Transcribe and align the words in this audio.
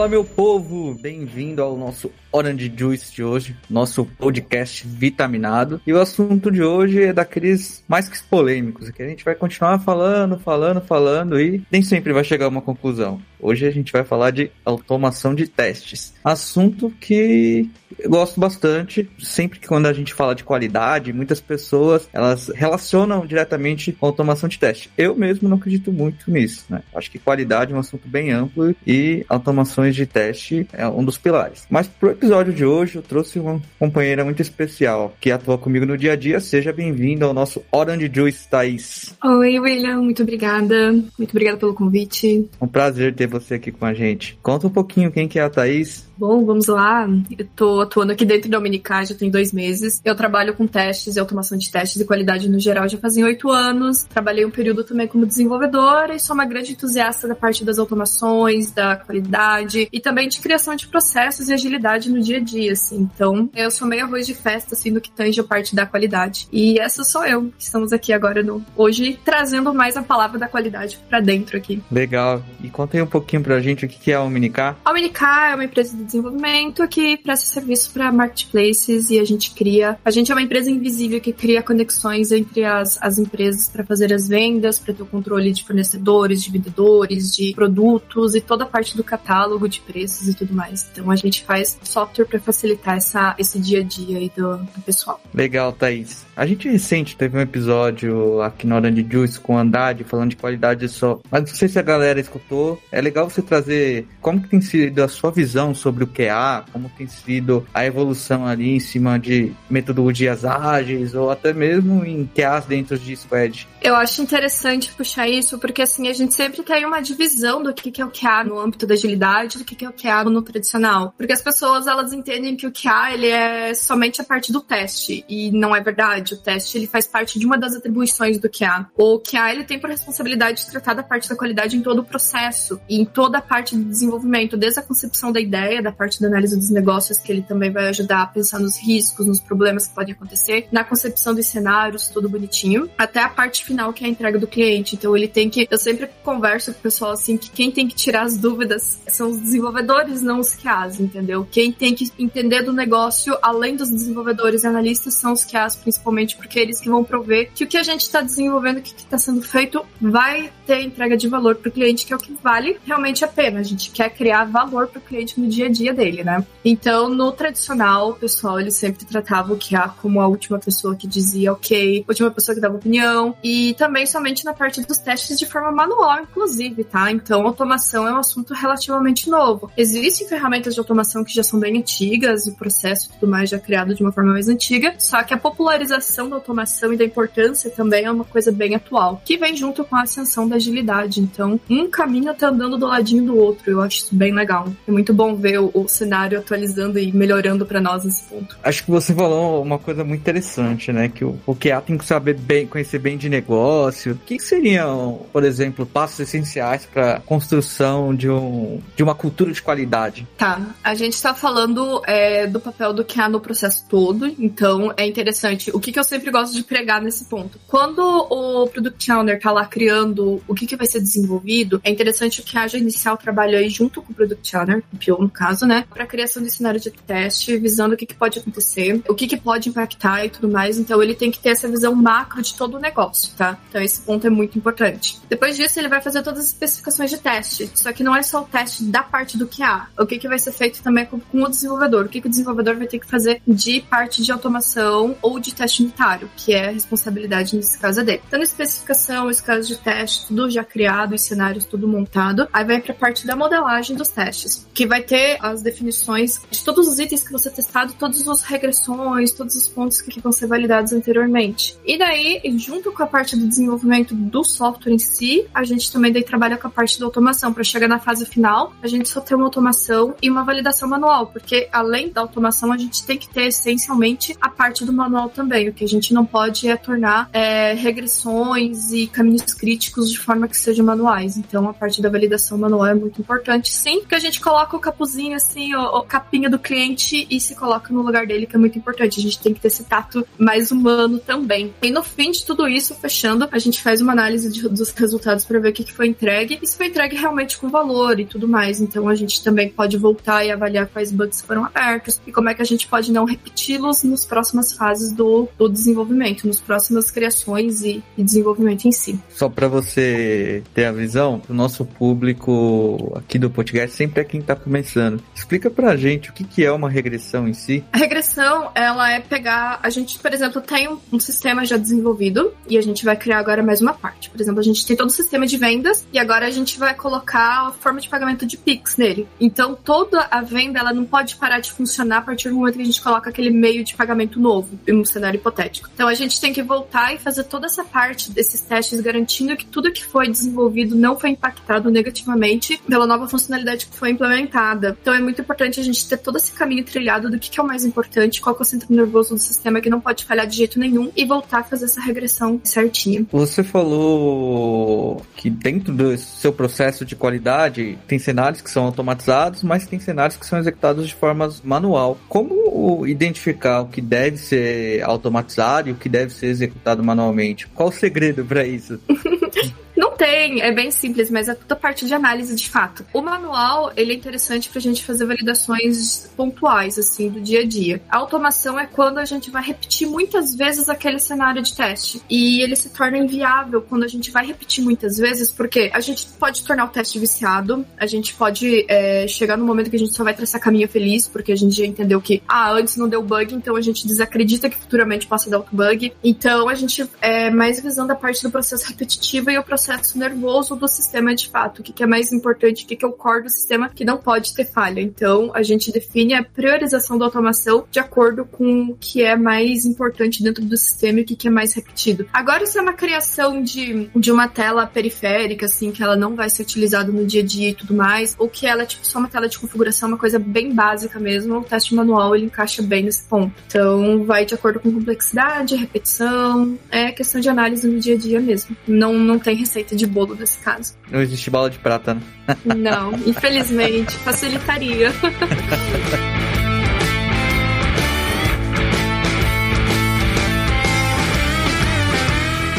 Fala, 0.00 0.08
meu 0.08 0.24
povo! 0.24 0.94
Bem-vindo 0.94 1.62
ao 1.62 1.76
nosso 1.76 2.10
Orange 2.32 2.72
Juice 2.74 3.12
de 3.12 3.22
hoje, 3.22 3.54
nosso 3.68 4.06
podcast 4.06 4.86
vitaminado. 4.86 5.78
E 5.86 5.92
o 5.92 6.00
assunto 6.00 6.50
de 6.50 6.62
hoje 6.62 7.02
é 7.02 7.12
daqueles 7.12 7.84
mais 7.86 8.08
que 8.08 8.22
polêmicos, 8.22 8.88
que 8.90 9.02
a 9.02 9.06
gente 9.06 9.24
vai 9.24 9.34
continuar 9.34 9.78
falando, 9.80 10.38
falando, 10.38 10.80
falando 10.80 11.38
e 11.38 11.62
nem 11.70 11.82
sempre 11.82 12.14
vai 12.14 12.24
chegar 12.24 12.46
a 12.46 12.48
uma 12.48 12.62
conclusão. 12.62 13.20
Hoje 13.38 13.66
a 13.66 13.70
gente 13.70 13.92
vai 13.92 14.04
falar 14.04 14.30
de 14.30 14.50
automação 14.64 15.34
de 15.34 15.46
testes. 15.46 16.14
Assunto 16.22 16.90
que 17.00 17.68
eu 17.98 18.10
gosto 18.10 18.38
bastante. 18.38 19.08
Sempre 19.18 19.58
que 19.58 19.66
quando 19.66 19.86
a 19.86 19.92
gente 19.92 20.14
fala 20.14 20.34
de 20.34 20.44
qualidade, 20.44 21.12
muitas 21.12 21.40
pessoas 21.40 22.08
elas 22.12 22.48
relacionam 22.48 23.26
diretamente 23.26 23.92
com 23.92 24.06
automação 24.06 24.48
de 24.48 24.58
teste. 24.58 24.90
Eu 24.96 25.16
mesmo 25.16 25.48
não 25.48 25.56
acredito 25.56 25.90
muito 25.90 26.30
nisso, 26.30 26.66
né? 26.68 26.82
Acho 26.94 27.10
que 27.10 27.18
qualidade 27.18 27.72
é 27.72 27.76
um 27.76 27.80
assunto 27.80 28.06
bem 28.06 28.30
amplo 28.30 28.74
e 28.86 29.24
automações 29.28 29.89
de 29.94 30.06
teste 30.06 30.66
é 30.72 30.86
um 30.86 31.04
dos 31.04 31.18
pilares. 31.18 31.66
Mas 31.70 31.86
pro 31.86 32.10
episódio 32.10 32.52
de 32.52 32.64
hoje 32.64 32.96
eu 32.96 33.02
trouxe 33.02 33.38
uma 33.38 33.60
companheira 33.78 34.24
muito 34.24 34.40
especial 34.42 35.14
que 35.20 35.30
atua 35.30 35.58
comigo 35.58 35.86
no 35.86 35.96
dia 35.96 36.12
a 36.12 36.16
dia. 36.16 36.40
Seja 36.40 36.72
bem-vinda 36.72 37.26
ao 37.26 37.34
nosso 37.34 37.62
Orange 37.70 38.10
Juice, 38.12 38.48
Thaís. 38.48 39.14
Oi, 39.24 39.58
William. 39.58 40.00
Muito 40.02 40.22
obrigada. 40.22 40.92
Muito 40.92 41.30
obrigada 41.30 41.56
pelo 41.56 41.74
convite. 41.74 42.48
Um 42.60 42.66
prazer 42.66 43.14
ter 43.14 43.26
você 43.26 43.54
aqui 43.54 43.70
com 43.70 43.84
a 43.84 43.94
gente. 43.94 44.38
Conta 44.42 44.66
um 44.66 44.70
pouquinho 44.70 45.10
quem 45.10 45.28
que 45.28 45.38
é 45.38 45.42
a 45.42 45.50
Thaís. 45.50 46.09
Bom, 46.20 46.44
vamos 46.44 46.66
lá. 46.66 47.08
Eu 47.38 47.48
tô 47.56 47.80
atuando 47.80 48.12
aqui 48.12 48.26
dentro 48.26 48.50
da 48.50 48.58
Unicá 48.58 49.02
já 49.04 49.14
tem 49.14 49.30
dois 49.30 49.54
meses. 49.54 50.02
Eu 50.04 50.14
trabalho 50.14 50.54
com 50.54 50.66
testes 50.66 51.16
e 51.16 51.18
automação 51.18 51.56
de 51.56 51.70
testes 51.70 51.98
e 51.98 52.04
qualidade 52.04 52.46
no 52.46 52.60
geral 52.60 52.86
já 52.86 52.98
fazem 52.98 53.24
oito 53.24 53.50
anos. 53.50 54.02
Trabalhei 54.02 54.44
um 54.44 54.50
período 54.50 54.84
também 54.84 55.08
como 55.08 55.24
desenvolvedora 55.24 56.14
e 56.14 56.20
sou 56.20 56.34
uma 56.34 56.44
grande 56.44 56.72
entusiasta 56.72 57.26
da 57.26 57.34
parte 57.34 57.64
das 57.64 57.78
automações, 57.78 58.70
da 58.70 58.96
qualidade 58.96 59.88
e 59.90 59.98
também 59.98 60.28
de 60.28 60.40
criação 60.40 60.76
de 60.76 60.88
processos 60.88 61.48
e 61.48 61.54
agilidade 61.54 62.10
no 62.10 62.20
dia 62.20 62.36
a 62.36 62.40
dia, 62.40 62.72
assim. 62.72 63.08
Então, 63.14 63.48
eu 63.56 63.70
sou 63.70 63.88
meio 63.88 64.04
arroz 64.04 64.26
de 64.26 64.34
festa, 64.34 64.74
assim, 64.74 64.90
no 64.90 65.00
que 65.00 65.10
tange 65.10 65.40
a 65.40 65.44
parte 65.44 65.74
da 65.74 65.86
qualidade. 65.86 66.46
E 66.52 66.78
essa 66.78 67.02
sou 67.02 67.24
eu. 67.24 67.50
Estamos 67.58 67.94
aqui 67.94 68.12
agora 68.12 68.42
no 68.42 68.62
hoje 68.76 69.18
trazendo 69.24 69.72
mais 69.72 69.96
a 69.96 70.02
palavra 70.02 70.38
da 70.38 70.48
qualidade 70.48 70.98
para 71.08 71.20
dentro 71.20 71.56
aqui. 71.56 71.82
Legal. 71.90 72.42
E 72.62 72.68
conta 72.68 72.98
aí 72.98 73.02
um 73.02 73.06
pouquinho 73.06 73.42
pra 73.42 73.58
gente 73.60 73.86
o 73.86 73.88
que 73.88 74.12
é 74.12 74.16
a 74.16 74.22
Unicá. 74.22 74.76
A 74.84 74.92
Unicá 74.92 75.52
é 75.52 75.54
uma 75.54 75.64
empresa 75.64 75.96
de 75.96 76.09
desenvolvimento 76.10 76.86
que 76.88 77.16
presta 77.16 77.46
serviço 77.46 77.90
para 77.92 78.10
marketplaces 78.12 79.10
e 79.10 79.18
a 79.18 79.24
gente 79.24 79.52
cria. 79.52 79.98
A 80.04 80.10
gente 80.10 80.30
é 80.30 80.34
uma 80.34 80.42
empresa 80.42 80.70
invisível 80.70 81.20
que 81.20 81.32
cria 81.32 81.62
conexões 81.62 82.32
entre 82.32 82.64
as, 82.64 82.98
as 83.00 83.18
empresas 83.18 83.68
para 83.68 83.84
fazer 83.84 84.12
as 84.12 84.28
vendas, 84.28 84.78
para 84.78 84.94
ter 84.94 85.02
o 85.02 85.06
controle 85.06 85.52
de 85.52 85.64
fornecedores, 85.64 86.42
de 86.42 86.50
vendedores, 86.50 87.34
de 87.34 87.54
produtos 87.54 88.34
e 88.34 88.40
toda 88.40 88.64
a 88.64 88.66
parte 88.66 88.96
do 88.96 89.04
catálogo 89.04 89.68
de 89.68 89.80
preços 89.80 90.28
e 90.28 90.34
tudo 90.34 90.54
mais. 90.54 90.88
Então 90.92 91.10
a 91.10 91.16
gente 91.16 91.44
faz 91.44 91.78
software 91.82 92.24
para 92.24 92.40
facilitar 92.40 92.96
essa, 92.96 93.34
esse 93.38 93.58
dia 93.58 93.80
a 93.80 93.82
dia 93.82 94.18
aí 94.18 94.30
do, 94.36 94.56
do 94.56 94.80
pessoal. 94.84 95.20
Legal, 95.32 95.72
Thaís. 95.72 96.26
A 96.36 96.46
gente 96.46 96.68
recente 96.68 97.16
teve 97.16 97.36
um 97.36 97.40
episódio 97.40 98.40
aqui 98.40 98.66
no 98.66 98.74
Orange 98.74 99.06
Juice 99.08 99.38
com 99.38 99.54
o 99.54 99.58
Andade 99.58 100.04
falando 100.04 100.30
de 100.30 100.36
qualidade 100.36 100.88
só. 100.88 101.20
Mas 101.30 101.42
não 101.42 101.54
sei 101.54 101.68
se 101.68 101.78
a 101.78 101.82
galera 101.82 102.18
escutou. 102.18 102.80
É 102.90 103.00
legal 103.00 103.28
você 103.28 103.42
trazer 103.42 104.06
como 104.20 104.40
que 104.40 104.48
tem 104.48 104.60
sido 104.60 105.02
a 105.02 105.08
sua 105.08 105.30
visão 105.30 105.74
sobre 105.74 105.99
o 106.04 106.06
QA, 106.06 106.64
como 106.72 106.90
tem 106.96 107.06
sido 107.06 107.66
a 107.72 107.84
evolução 107.84 108.46
ali 108.46 108.70
em 108.70 108.80
cima 108.80 109.18
de 109.18 109.52
metodologias 109.68 110.44
ágeis 110.44 111.14
ou 111.14 111.30
até 111.30 111.52
mesmo 111.52 112.04
em 112.04 112.28
QAs 112.34 112.66
dentro 112.66 112.98
de 112.98 113.16
Squad. 113.16 113.68
Eu 113.82 113.96
acho 113.96 114.20
interessante 114.22 114.92
puxar 114.92 115.28
isso 115.28 115.58
porque 115.58 115.82
assim 115.82 116.08
a 116.08 116.12
gente 116.12 116.34
sempre 116.34 116.62
tem 116.62 116.84
uma 116.84 117.00
divisão 117.00 117.62
do 117.62 117.72
que 117.72 118.00
é 118.00 118.04
o 118.04 118.10
QA 118.10 118.44
no 118.44 118.58
âmbito 118.58 118.86
da 118.86 118.94
agilidade, 118.94 119.58
do 119.58 119.64
que 119.64 119.84
é 119.84 119.88
o 119.88 119.92
QA 119.92 120.24
no 120.24 120.42
tradicional. 120.42 121.14
Porque 121.16 121.32
as 121.32 121.42
pessoas 121.42 121.86
elas 121.86 122.12
entendem 122.12 122.56
que 122.56 122.66
o 122.66 122.72
QA 122.72 123.12
ele 123.14 123.28
é 123.28 123.74
somente 123.74 124.20
a 124.20 124.24
parte 124.24 124.52
do 124.52 124.60
teste 124.60 125.24
e 125.28 125.50
não 125.50 125.74
é 125.74 125.80
verdade. 125.80 126.34
O 126.34 126.36
teste 126.36 126.76
ele 126.78 126.86
faz 126.86 127.06
parte 127.06 127.38
de 127.38 127.46
uma 127.46 127.58
das 127.58 127.74
atribuições 127.74 128.38
do 128.38 128.48
QA. 128.48 128.86
O 128.96 129.18
QA 129.18 129.52
ele 129.52 129.64
tem 129.64 129.78
por 129.78 129.90
responsabilidade 129.90 130.64
de 130.64 130.70
tratar 130.70 130.94
da 130.94 131.02
parte 131.02 131.28
da 131.28 131.36
qualidade 131.36 131.76
em 131.76 131.82
todo 131.82 132.00
o 132.00 132.04
processo 132.04 132.80
e 132.88 133.00
em 133.00 133.04
toda 133.04 133.38
a 133.38 133.42
parte 133.42 133.76
do 133.76 133.84
desenvolvimento, 133.84 134.56
desde 134.56 134.80
a 134.80 134.82
concepção 134.82 135.32
da 135.32 135.40
ideia, 135.40 135.82
da 135.82 135.89
parte 135.92 136.20
da 136.20 136.28
análise 136.28 136.56
dos 136.56 136.70
negócios 136.70 137.18
que 137.18 137.30
ele 137.32 137.42
também 137.42 137.70
vai 137.70 137.88
ajudar 137.88 138.22
a 138.22 138.26
pensar 138.26 138.58
nos 138.58 138.78
riscos, 138.78 139.26
nos 139.26 139.40
problemas 139.40 139.86
que 139.86 139.94
podem 139.94 140.14
acontecer, 140.14 140.68
na 140.70 140.84
concepção 140.84 141.34
dos 141.34 141.46
cenários, 141.46 142.08
tudo 142.08 142.28
bonitinho, 142.28 142.88
até 142.96 143.20
a 143.22 143.28
parte 143.28 143.64
final 143.64 143.92
que 143.92 144.04
é 144.04 144.06
a 144.06 144.10
entrega 144.10 144.38
do 144.38 144.46
cliente. 144.46 144.94
Então 144.96 145.16
ele 145.16 145.28
tem 145.28 145.48
que, 145.48 145.66
eu 145.70 145.78
sempre 145.78 146.08
converso 146.22 146.72
com 146.72 146.78
o 146.78 146.82
pessoal 146.82 147.12
assim 147.12 147.36
que 147.36 147.50
quem 147.50 147.70
tem 147.70 147.86
que 147.86 147.94
tirar 147.94 148.22
as 148.22 148.36
dúvidas 148.36 149.00
são 149.08 149.30
os 149.30 149.40
desenvolvedores, 149.40 150.22
não 150.22 150.40
os 150.40 150.54
QAs, 150.54 151.00
entendeu? 151.00 151.46
Quem 151.50 151.72
tem 151.72 151.94
que 151.94 152.10
entender 152.18 152.62
do 152.62 152.72
negócio, 152.72 153.36
além 153.42 153.76
dos 153.76 153.90
desenvolvedores 153.90 154.64
e 154.64 154.66
analistas, 154.66 155.14
são 155.14 155.32
os 155.32 155.44
QAs, 155.44 155.76
principalmente 155.76 156.36
porque 156.36 156.58
é 156.58 156.62
eles 156.62 156.80
que 156.80 156.88
vão 156.88 157.02
prover 157.04 157.50
que 157.54 157.64
o 157.64 157.66
que 157.66 157.76
a 157.76 157.82
gente 157.82 158.02
está 158.02 158.20
desenvolvendo, 158.20 158.78
o 158.78 158.82
que 158.82 158.94
está 158.94 159.18
sendo 159.18 159.42
feito, 159.42 159.84
vai 160.00 160.52
ter 160.66 160.82
entrega 160.82 161.16
de 161.16 161.28
valor 161.28 161.56
para 161.56 161.68
o 161.68 161.72
cliente, 161.72 162.06
que 162.06 162.12
é 162.12 162.16
o 162.16 162.18
que 162.18 162.36
vale 162.42 162.78
realmente 162.84 163.24
a 163.24 163.28
pena. 163.28 163.60
A 163.60 163.62
gente 163.62 163.90
quer 163.90 164.10
criar 164.10 164.44
valor 164.44 164.86
para 164.88 164.98
o 164.98 165.02
cliente 165.02 165.40
no 165.40 165.48
dia 165.48 165.66
a 165.66 165.68
dia 165.68 165.79
dele, 165.94 166.22
né? 166.22 166.44
Então, 166.64 167.08
no 167.08 167.32
tradicional, 167.32 168.10
o 168.10 168.14
pessoal 168.14 168.60
ele 168.60 168.70
sempre 168.70 169.04
tratava 169.04 169.52
o 169.52 169.58
QA 169.58 169.88
como 170.00 170.20
a 170.20 170.28
última 170.28 170.58
pessoa 170.58 170.94
que 170.94 171.06
dizia 171.06 171.52
ok, 171.52 172.04
última 172.06 172.30
pessoa 172.30 172.54
que 172.54 172.60
dava 172.60 172.76
opinião, 172.76 173.34
e 173.42 173.74
também 173.74 174.06
somente 174.06 174.44
na 174.44 174.52
parte 174.52 174.80
dos 174.82 174.98
testes 174.98 175.38
de 175.38 175.46
forma 175.46 175.72
manual, 175.72 176.20
inclusive, 176.20 176.84
tá? 176.84 177.10
Então, 177.10 177.46
automação 177.46 178.06
é 178.06 178.12
um 178.12 178.18
assunto 178.18 178.52
relativamente 178.52 179.28
novo. 179.30 179.70
Existem 179.76 180.28
ferramentas 180.28 180.74
de 180.74 180.80
automação 180.80 181.24
que 181.24 181.34
já 181.34 181.42
são 181.42 181.58
bem 181.58 181.78
antigas, 181.78 182.46
o 182.46 182.54
processo 182.54 183.08
e 183.08 183.12
tudo 183.14 183.30
mais 183.30 183.48
já 183.48 183.56
é 183.56 183.60
criado 183.60 183.94
de 183.94 184.02
uma 184.02 184.12
forma 184.12 184.32
mais 184.32 184.48
antiga, 184.48 184.94
só 184.98 185.22
que 185.22 185.32
a 185.32 185.38
popularização 185.38 186.28
da 186.28 186.36
automação 186.36 186.92
e 186.92 186.96
da 186.96 187.04
importância 187.04 187.70
também 187.70 188.04
é 188.04 188.10
uma 188.10 188.24
coisa 188.24 188.52
bem 188.52 188.74
atual, 188.74 189.22
que 189.24 189.36
vem 189.36 189.56
junto 189.56 189.84
com 189.84 189.96
a 189.96 190.02
ascensão 190.02 190.48
da 190.48 190.56
agilidade. 190.56 191.20
Então, 191.20 191.58
um 191.68 191.88
caminho 191.88 192.34
tá 192.34 192.48
andando 192.48 192.78
do 192.78 192.86
ladinho 192.86 193.24
do 193.24 193.36
outro. 193.36 193.70
Eu 193.70 193.80
acho 193.80 193.98
isso 193.98 194.14
bem 194.14 194.34
legal. 194.34 194.68
É 194.86 194.90
muito 194.90 195.12
bom 195.12 195.34
ver 195.34 195.59
o, 195.60 195.70
o 195.74 195.88
cenário 195.88 196.38
atualizando 196.38 196.98
e 196.98 197.12
melhorando 197.12 197.66
para 197.66 197.80
nós 197.80 198.04
nesse 198.04 198.24
ponto. 198.24 198.56
Acho 198.62 198.84
que 198.84 198.90
você 198.90 199.14
falou 199.14 199.62
uma 199.62 199.78
coisa 199.78 200.04
muito 200.04 200.20
interessante, 200.20 200.92
né? 200.92 201.08
Que 201.08 201.24
o, 201.24 201.38
o 201.46 201.54
QA 201.54 201.80
tem 201.80 201.96
que 201.96 202.04
saber 202.04 202.34
bem, 202.34 202.66
conhecer 202.66 202.98
bem 202.98 203.16
de 203.16 203.28
negócio. 203.28 204.12
O 204.12 204.16
que 204.16 204.38
seriam, 204.38 205.26
por 205.32 205.44
exemplo, 205.44 205.86
passos 205.86 206.20
essenciais 206.20 206.86
para 206.86 207.20
construção 207.20 208.14
de, 208.14 208.28
um, 208.28 208.80
de 208.96 209.02
uma 209.02 209.14
cultura 209.14 209.52
de 209.52 209.62
qualidade? 209.62 210.26
Tá. 210.36 210.60
A 210.82 210.94
gente 210.94 211.14
está 211.14 211.34
falando 211.34 212.02
é, 212.06 212.46
do 212.46 212.60
papel 212.60 212.92
do 212.92 213.04
QA 213.04 213.28
no 213.28 213.40
processo 213.40 213.86
todo. 213.88 214.26
Então, 214.38 214.92
é 214.96 215.06
interessante. 215.06 215.70
O 215.74 215.80
que, 215.80 215.92
que 215.92 215.98
eu 215.98 216.04
sempre 216.04 216.30
gosto 216.30 216.54
de 216.54 216.62
pregar 216.62 217.00
nesse 217.00 217.24
ponto? 217.26 217.58
Quando 217.66 218.00
o 218.00 218.66
Product 218.68 219.12
Owner 219.12 219.40
tá 219.40 219.50
lá 219.50 219.66
criando 219.66 220.40
o 220.46 220.54
que, 220.54 220.66
que 220.66 220.76
vai 220.76 220.86
ser 220.86 221.00
desenvolvido, 221.00 221.80
é 221.84 221.90
interessante 221.90 222.42
que 222.42 222.56
haja 222.56 222.78
inicial 222.78 223.16
trabalho 223.16 223.58
aí 223.58 223.68
junto 223.68 224.02
com 224.02 224.12
o 224.12 224.14
Product 224.14 224.56
Owner, 224.56 224.82
o 224.92 224.96
PO 224.96 225.22
no 225.22 225.30
caso, 225.30 225.49
né? 225.66 225.84
Para 225.88 226.06
criação 226.06 226.42
de 226.42 226.50
cenário 226.50 226.80
de 226.80 226.90
teste, 226.90 227.56
visando 227.56 227.94
o 227.94 227.96
que, 227.96 228.06
que 228.06 228.14
pode 228.14 228.38
acontecer, 228.38 229.02
o 229.08 229.14
que, 229.14 229.26
que 229.26 229.36
pode 229.36 229.68
impactar 229.68 230.24
e 230.24 230.30
tudo 230.30 230.48
mais. 230.48 230.78
Então, 230.78 231.02
ele 231.02 231.14
tem 231.14 231.30
que 231.30 231.38
ter 231.38 231.50
essa 231.50 231.68
visão 231.68 231.94
macro 231.94 232.42
de 232.42 232.54
todo 232.54 232.76
o 232.76 232.80
negócio, 232.80 233.34
tá? 233.36 233.58
Então, 233.68 233.82
esse 233.82 234.00
ponto 234.00 234.26
é 234.26 234.30
muito 234.30 234.56
importante. 234.56 235.18
Depois 235.28 235.56
disso, 235.56 235.78
ele 235.78 235.88
vai 235.88 236.00
fazer 236.00 236.22
todas 236.22 236.40
as 236.40 236.46
especificações 236.46 237.10
de 237.10 237.18
teste. 237.18 237.70
Só 237.74 237.92
que 237.92 238.02
não 238.02 238.14
é 238.14 238.22
só 238.22 238.42
o 238.42 238.44
teste 238.44 238.84
da 238.84 239.02
parte 239.02 239.36
do 239.36 239.46
QA. 239.46 239.88
O 239.98 240.06
que, 240.06 240.18
que 240.18 240.28
vai 240.28 240.38
ser 240.38 240.52
feito 240.52 240.82
também 240.82 241.06
com, 241.06 241.20
com 241.20 241.42
o 241.42 241.48
desenvolvedor. 241.48 242.06
O 242.06 242.08
que, 242.08 242.20
que 242.20 242.26
o 242.26 242.30
desenvolvedor 242.30 242.76
vai 242.76 242.86
ter 242.86 242.98
que 242.98 243.06
fazer 243.06 243.42
de 243.46 243.80
parte 243.80 244.22
de 244.22 244.32
automação 244.32 245.16
ou 245.22 245.38
de 245.38 245.54
teste 245.54 245.82
unitário, 245.82 246.30
que 246.36 246.52
é 246.52 246.68
a 246.68 246.72
responsabilidade 246.72 247.56
nesse 247.56 247.78
caso 247.78 248.00
é 248.00 248.04
dele. 248.04 248.22
Então, 248.26 248.40
especificação, 248.42 249.30
escalas 249.30 249.68
de 249.68 249.76
teste, 249.76 250.26
tudo 250.26 250.50
já 250.50 250.64
criado, 250.64 251.14
os 251.14 251.22
cenários 251.22 251.64
tudo 251.64 251.88
montado. 251.88 252.48
Aí 252.52 252.64
vai 252.64 252.80
para 252.80 252.92
a 252.92 252.96
parte 252.96 253.26
da 253.26 253.36
modelagem 253.36 253.96
dos 253.96 254.08
testes, 254.08 254.66
que 254.72 254.86
vai 254.86 255.02
ter 255.02 255.38
as 255.40 255.62
definições 255.62 256.40
de 256.50 256.64
todos 256.64 256.86
os 256.86 256.98
itens 256.98 257.22
que 257.22 257.32
você 257.32 257.50
testado, 257.50 257.94
todas 257.98 258.26
as 258.28 258.42
regressões, 258.42 259.32
todos 259.32 259.56
os 259.56 259.68
pontos 259.68 260.00
que 260.00 260.20
vão 260.20 260.32
ser 260.32 260.46
validados 260.46 260.92
anteriormente. 260.92 261.78
E 261.84 261.98
daí, 261.98 262.40
junto 262.58 262.92
com 262.92 263.02
a 263.02 263.06
parte 263.06 263.36
do 263.36 263.46
desenvolvimento 263.46 264.14
do 264.14 264.44
software 264.44 264.92
em 264.92 264.98
si, 264.98 265.46
a 265.54 265.64
gente 265.64 265.92
também 265.92 266.12
daí 266.12 266.24
trabalha 266.24 266.56
com 266.56 266.66
a 266.66 266.70
parte 266.70 266.98
da 266.98 267.06
automação. 267.06 267.52
Para 267.52 267.64
chegar 267.64 267.88
na 267.88 267.98
fase 267.98 268.26
final, 268.26 268.72
a 268.82 268.86
gente 268.86 269.08
só 269.08 269.20
tem 269.20 269.36
uma 269.36 269.46
automação 269.46 270.14
e 270.22 270.30
uma 270.30 270.44
validação 270.44 270.88
manual, 270.88 271.26
porque 271.26 271.68
além 271.72 272.10
da 272.10 272.20
automação, 272.20 272.72
a 272.72 272.76
gente 272.76 273.04
tem 273.04 273.18
que 273.18 273.28
ter 273.28 273.48
essencialmente 273.48 274.36
a 274.40 274.48
parte 274.48 274.84
do 274.84 274.92
manual 274.92 275.28
também. 275.28 275.68
O 275.68 275.72
que 275.72 275.84
a 275.84 275.88
gente 275.88 276.12
não 276.12 276.24
pode 276.24 276.68
é 276.68 276.76
tornar 276.76 277.28
é, 277.32 277.72
regressões 277.74 278.92
e 278.92 279.06
caminhos 279.06 279.54
críticos 279.54 280.10
de 280.10 280.18
forma 280.18 280.48
que 280.48 280.56
sejam 280.56 280.84
manuais. 280.84 281.36
Então, 281.36 281.68
a 281.68 281.74
parte 281.74 282.00
da 282.02 282.08
validação 282.08 282.58
manual 282.58 282.86
é 282.86 282.94
muito 282.94 283.20
importante, 283.20 283.72
sim, 283.72 284.00
porque 284.00 284.14
a 284.14 284.18
gente 284.18 284.40
coloca 284.40 284.76
o 284.76 284.80
capuzinho 284.80 285.29
bonitinho, 285.30 285.36
assim, 285.36 285.74
o, 285.74 285.98
o 285.98 286.02
capinha 286.02 286.50
do 286.50 286.58
cliente 286.58 287.26
e 287.30 287.40
se 287.40 287.54
coloca 287.54 287.92
no 287.92 288.02
lugar 288.02 288.26
dele, 288.26 288.46
que 288.46 288.56
é 288.56 288.58
muito 288.58 288.78
importante. 288.78 289.20
A 289.20 289.22
gente 289.22 289.38
tem 289.38 289.54
que 289.54 289.60
ter 289.60 289.68
esse 289.68 289.84
tato 289.84 290.26
mais 290.38 290.70
humano 290.70 291.18
também. 291.18 291.72
E 291.82 291.90
no 291.90 292.02
fim 292.02 292.30
de 292.30 292.44
tudo 292.44 292.68
isso, 292.68 292.94
fechando, 292.94 293.48
a 293.50 293.58
gente 293.58 293.82
faz 293.82 294.00
uma 294.00 294.12
análise 294.12 294.50
de, 294.50 294.68
dos 294.68 294.90
resultados 294.90 295.44
para 295.44 295.58
ver 295.58 295.70
o 295.70 295.72
que, 295.72 295.84
que 295.84 295.92
foi 295.92 296.08
entregue 296.08 296.58
e 296.60 296.66
se 296.66 296.76
foi 296.76 296.86
entregue 296.86 297.16
realmente 297.16 297.58
com 297.58 297.68
valor 297.68 298.18
e 298.18 298.24
tudo 298.24 298.48
mais. 298.48 298.80
Então 298.80 299.08
a 299.08 299.14
gente 299.14 299.42
também 299.42 299.68
pode 299.68 299.96
voltar 299.96 300.44
e 300.44 300.50
avaliar 300.50 300.86
quais 300.88 301.12
bugs 301.12 301.40
foram 301.42 301.64
abertos 301.64 302.20
e 302.26 302.32
como 302.32 302.48
é 302.48 302.54
que 302.54 302.62
a 302.62 302.66
gente 302.66 302.86
pode 302.86 303.12
não 303.12 303.24
repeti-los 303.24 304.02
nas 304.04 304.24
próximas 304.24 304.72
fases 304.72 305.12
do, 305.12 305.48
do 305.58 305.68
desenvolvimento, 305.68 306.46
nas 306.46 306.60
próximas 306.60 307.10
criações 307.10 307.82
e, 307.82 308.02
e 308.16 308.24
desenvolvimento 308.24 308.86
em 308.86 308.92
si. 308.92 309.18
Só 309.28 309.48
para 309.48 309.68
você 309.68 310.62
ter 310.74 310.86
a 310.86 310.92
visão, 310.92 311.42
o 311.48 311.54
nosso 311.54 311.84
público 311.84 313.12
aqui 313.16 313.38
do 313.38 313.50
podcast 313.50 313.96
sempre 313.96 314.20
é 314.20 314.24
quem 314.24 314.40
está 314.40 314.56
começando. 314.56 315.19
Explica 315.34 315.70
pra 315.70 315.96
gente 315.96 316.30
o 316.30 316.32
que, 316.32 316.44
que 316.44 316.64
é 316.64 316.72
uma 316.72 316.88
regressão 316.88 317.48
em 317.48 317.52
si. 317.52 317.84
A 317.92 317.98
regressão, 317.98 318.70
ela 318.74 319.10
é 319.10 319.20
pegar. 319.20 319.80
A 319.82 319.90
gente, 319.90 320.18
por 320.18 320.32
exemplo, 320.32 320.60
tem 320.60 320.88
um, 321.12 321.20
sistema 321.20 321.64
já 321.64 321.76
desenvolvido 321.76 322.52
e 322.68 322.78
a 322.78 322.82
gente 322.82 323.04
vai 323.04 323.16
criar 323.16 323.38
agora 323.38 323.62
mais 323.62 323.80
uma 323.80 323.92
parte. 323.92 324.30
Por 324.30 324.40
exemplo, 324.40 324.60
a 324.60 324.62
gente 324.62 324.84
tem 324.86 324.96
todo 324.96 325.08
o 325.08 325.12
sistema 325.12 325.46
de 325.46 325.56
vendas 325.56 326.06
e 326.12 326.18
agora 326.18 326.46
a 326.46 326.50
gente 326.50 326.78
vai 326.78 326.94
colocar 326.94 327.68
a 327.68 327.72
forma 327.72 328.00
de 328.00 328.08
pagamento 328.08 328.46
de 328.46 328.56
Pix 328.56 328.96
nele. 328.96 329.28
Então, 329.40 329.74
toda 329.74 330.26
a 330.30 330.40
venda 330.42 330.78
ela 330.78 330.92
não 330.92 331.04
pode 331.04 331.36
parar 331.36 331.60
de 331.60 331.72
funcionar 331.72 332.18
a 332.18 332.22
partir 332.22 332.48
do 332.48 332.54
momento 332.54 332.76
que 332.76 332.82
a 332.82 332.86
gente 332.86 333.02
coloca 333.02 333.30
aquele 333.30 333.50
meio 333.50 333.84
de 333.84 333.94
pagamento 333.94 334.40
novo, 334.40 334.78
em 334.86 334.94
um 334.94 335.04
cenário 335.04 335.38
hipotético. 335.38 335.88
Então, 335.94 336.08
a 336.08 336.14
gente 336.14 336.40
tem 336.40 336.52
que 336.52 336.62
voltar 336.62 337.14
e 337.14 337.18
fazer 337.18 337.44
toda 337.44 337.66
essa 337.66 337.84
parte 337.84 338.30
desses 338.30 338.60
testes, 338.60 339.00
garantindo 339.00 339.56
que 339.56 339.66
tudo 339.66 339.92
que 339.92 340.04
foi 340.04 340.28
desenvolvido 340.28 340.94
não 340.94 341.18
foi 341.18 341.30
impactado 341.30 341.90
negativamente 341.90 342.80
pela 342.88 343.06
nova 343.06 343.28
funcionalidade 343.28 343.86
que 343.86 343.96
foi 343.96 344.10
implementada. 344.10 344.96
Então, 345.00 345.09
é 345.12 345.20
muito 345.20 345.40
importante 345.40 345.80
a 345.80 345.82
gente 345.82 346.08
ter 346.08 346.16
todo 346.16 346.36
esse 346.36 346.52
caminho 346.52 346.84
trilhado 346.84 347.30
do 347.30 347.38
que, 347.38 347.58
é 347.58 347.62
o 347.62 347.66
mais 347.66 347.84
importante, 347.84 348.40
qual 348.40 348.56
é 348.58 348.62
o 348.62 348.64
centro 348.64 348.92
nervoso 348.94 349.34
do 349.34 349.40
sistema 349.40 349.80
que 349.80 349.90
não 349.90 350.00
pode 350.00 350.24
falhar 350.24 350.46
de 350.46 350.56
jeito 350.56 350.78
nenhum 350.78 351.10
e 351.16 351.24
voltar 351.24 351.60
a 351.60 351.64
fazer 351.64 351.86
essa 351.86 352.00
regressão 352.00 352.60
certinha. 352.64 353.26
Você 353.30 353.62
falou 353.62 355.24
que 355.36 355.50
dentro 355.50 355.92
do 355.92 356.16
seu 356.16 356.52
processo 356.52 357.04
de 357.04 357.16
qualidade 357.16 357.98
tem 358.06 358.18
cenários 358.18 358.60
que 358.60 358.70
são 358.70 358.84
automatizados, 358.84 359.62
mas 359.62 359.86
tem 359.86 359.98
cenários 359.98 360.36
que 360.36 360.46
são 360.46 360.58
executados 360.58 361.08
de 361.08 361.14
forma 361.14 361.48
manual. 361.64 362.18
Como 362.28 363.06
identificar 363.06 363.82
o 363.82 363.88
que 363.88 364.00
deve 364.00 364.36
ser 364.36 365.02
automatizado 365.02 365.88
e 365.88 365.92
o 365.92 365.96
que 365.96 366.08
deve 366.08 366.32
ser 366.32 366.46
executado 366.46 367.02
manualmente? 367.02 367.66
Qual 367.68 367.88
o 367.88 367.92
segredo 367.92 368.44
para 368.44 368.66
isso? 368.66 369.00
Tem, 370.20 370.60
é 370.60 370.70
bem 370.70 370.90
simples, 370.90 371.30
mas 371.30 371.48
é 371.48 371.54
toda 371.54 371.74
parte 371.74 372.04
de 372.04 372.12
análise 372.12 372.54
de 372.54 372.68
fato. 372.68 373.06
O 373.10 373.22
manual, 373.22 373.90
ele 373.96 374.12
é 374.12 374.14
interessante 374.14 374.68
pra 374.68 374.78
gente 374.78 375.02
fazer 375.02 375.24
validações 375.24 376.30
pontuais, 376.36 376.98
assim, 376.98 377.30
do 377.30 377.40
dia 377.40 377.60
a 377.60 377.66
dia. 377.66 378.02
A 378.06 378.18
automação 378.18 378.78
é 378.78 378.84
quando 378.84 379.16
a 379.16 379.24
gente 379.24 379.50
vai 379.50 379.62
repetir 379.62 380.06
muitas 380.06 380.54
vezes 380.54 380.90
aquele 380.90 381.18
cenário 381.18 381.62
de 381.62 381.74
teste. 381.74 382.20
E 382.28 382.60
ele 382.60 382.76
se 382.76 382.90
torna 382.90 383.16
inviável 383.16 383.80
quando 383.80 384.04
a 384.04 384.08
gente 384.08 384.30
vai 384.30 384.44
repetir 384.44 384.84
muitas 384.84 385.16
vezes, 385.16 385.50
porque 385.50 385.90
a 385.90 386.00
gente 386.00 386.26
pode 386.38 386.64
tornar 386.64 386.84
o 386.84 386.88
teste 386.88 387.18
viciado, 387.18 387.86
a 387.96 388.04
gente 388.04 388.34
pode 388.34 388.84
é, 388.90 389.26
chegar 389.26 389.56
no 389.56 389.64
momento 389.64 389.88
que 389.88 389.96
a 389.96 389.98
gente 389.98 390.12
só 390.12 390.22
vai 390.22 390.34
traçar 390.34 390.60
caminho 390.60 390.86
feliz, 390.86 391.26
porque 391.26 391.50
a 391.50 391.56
gente 391.56 391.74
já 391.74 391.86
entendeu 391.86 392.20
que, 392.20 392.42
ah, 392.46 392.70
antes 392.72 392.94
não 392.98 393.08
deu 393.08 393.22
bug, 393.22 393.54
então 393.54 393.74
a 393.74 393.80
gente 393.80 394.06
desacredita 394.06 394.68
que 394.68 394.76
futuramente 394.76 395.26
possa 395.26 395.48
dar 395.48 395.56
outro 395.56 395.74
bug. 395.74 396.12
Então 396.22 396.68
a 396.68 396.74
gente 396.74 397.08
é 397.22 397.48
mais 397.48 397.80
visando 397.80 398.12
a 398.12 398.16
parte 398.16 398.42
do 398.42 398.50
processo 398.50 398.86
repetitivo 398.86 399.50
e 399.50 399.56
o 399.56 399.64
processo 399.64 400.09
processo 400.10 400.18
nervoso 400.18 400.76
do 400.76 400.88
sistema 400.88 401.34
de 401.34 401.48
fato, 401.48 401.80
o 401.80 401.82
que, 401.82 401.92
que 401.92 402.02
é 402.02 402.06
mais 402.06 402.32
importante, 402.32 402.84
o 402.84 402.86
que, 402.86 402.96
que 402.96 403.04
é 403.04 403.08
o 403.08 403.12
core 403.12 403.44
do 403.44 403.50
sistema 403.50 403.88
que 403.88 404.04
não 404.04 404.18
pode 404.18 404.54
ter 404.54 404.64
falha. 404.64 405.00
Então, 405.00 405.50
a 405.54 405.62
gente 405.62 405.92
define 405.92 406.34
a 406.34 406.42
priorização 406.42 407.18
da 407.18 407.24
automação 407.24 407.84
de 407.90 407.98
acordo 407.98 408.44
com 408.44 408.90
o 408.90 408.96
que 408.96 409.22
é 409.22 409.36
mais 409.36 409.84
importante 409.84 410.42
dentro 410.42 410.64
do 410.64 410.76
sistema 410.76 411.20
e 411.20 411.22
o 411.22 411.24
que, 411.26 411.36
que 411.36 411.48
é 411.48 411.50
mais 411.50 411.72
repetido. 411.74 412.26
Agora, 412.32 412.66
se 412.66 412.78
é 412.78 412.82
uma 412.82 412.92
criação 412.92 413.62
de, 413.62 414.10
de 414.16 414.32
uma 414.32 414.48
tela 414.48 414.86
periférica, 414.86 415.66
assim, 415.66 415.90
que 415.90 416.02
ela 416.02 416.16
não 416.16 416.34
vai 416.34 416.48
ser 416.50 416.62
utilizada 416.62 417.12
no 417.12 417.26
dia 417.26 417.42
a 417.42 417.44
dia 417.44 417.70
e 417.70 417.74
tudo 417.74 417.94
mais, 417.94 418.34
ou 418.38 418.48
que 418.48 418.66
ela 418.66 418.82
é 418.82 418.86
tipo 418.86 419.06
só 419.06 419.18
uma 419.18 419.28
tela 419.28 419.48
de 419.48 419.58
configuração, 419.58 420.08
uma 420.08 420.18
coisa 420.18 420.38
bem 420.38 420.74
básica 420.74 421.18
mesmo, 421.18 421.58
o 421.58 421.64
teste 421.64 421.94
manual 421.94 422.34
ele 422.34 422.46
encaixa 422.46 422.82
bem 422.82 423.04
nesse 423.04 423.24
ponto. 423.24 423.52
Então, 423.66 424.24
vai 424.24 424.44
de 424.44 424.54
acordo 424.54 424.80
com 424.80 424.92
complexidade, 424.92 425.76
repetição, 425.76 426.78
é 426.90 427.12
questão 427.12 427.40
de 427.40 427.48
análise 427.48 427.86
no 427.86 427.98
dia 427.98 428.14
a 428.14 428.18
dia 428.18 428.40
mesmo. 428.40 428.76
Não, 428.86 429.14
não 429.14 429.38
tem 429.38 429.56
receita 429.56 429.94
de 430.00 430.06
bolo 430.06 430.34
nesse 430.34 430.58
caso. 430.58 430.94
Não 431.10 431.20
existe 431.20 431.50
bala 431.50 431.70
de 431.70 431.78
prata, 431.78 432.14
né? 432.14 432.22
Não, 432.64 433.12
infelizmente, 433.26 434.16
facilitaria. 434.18 435.12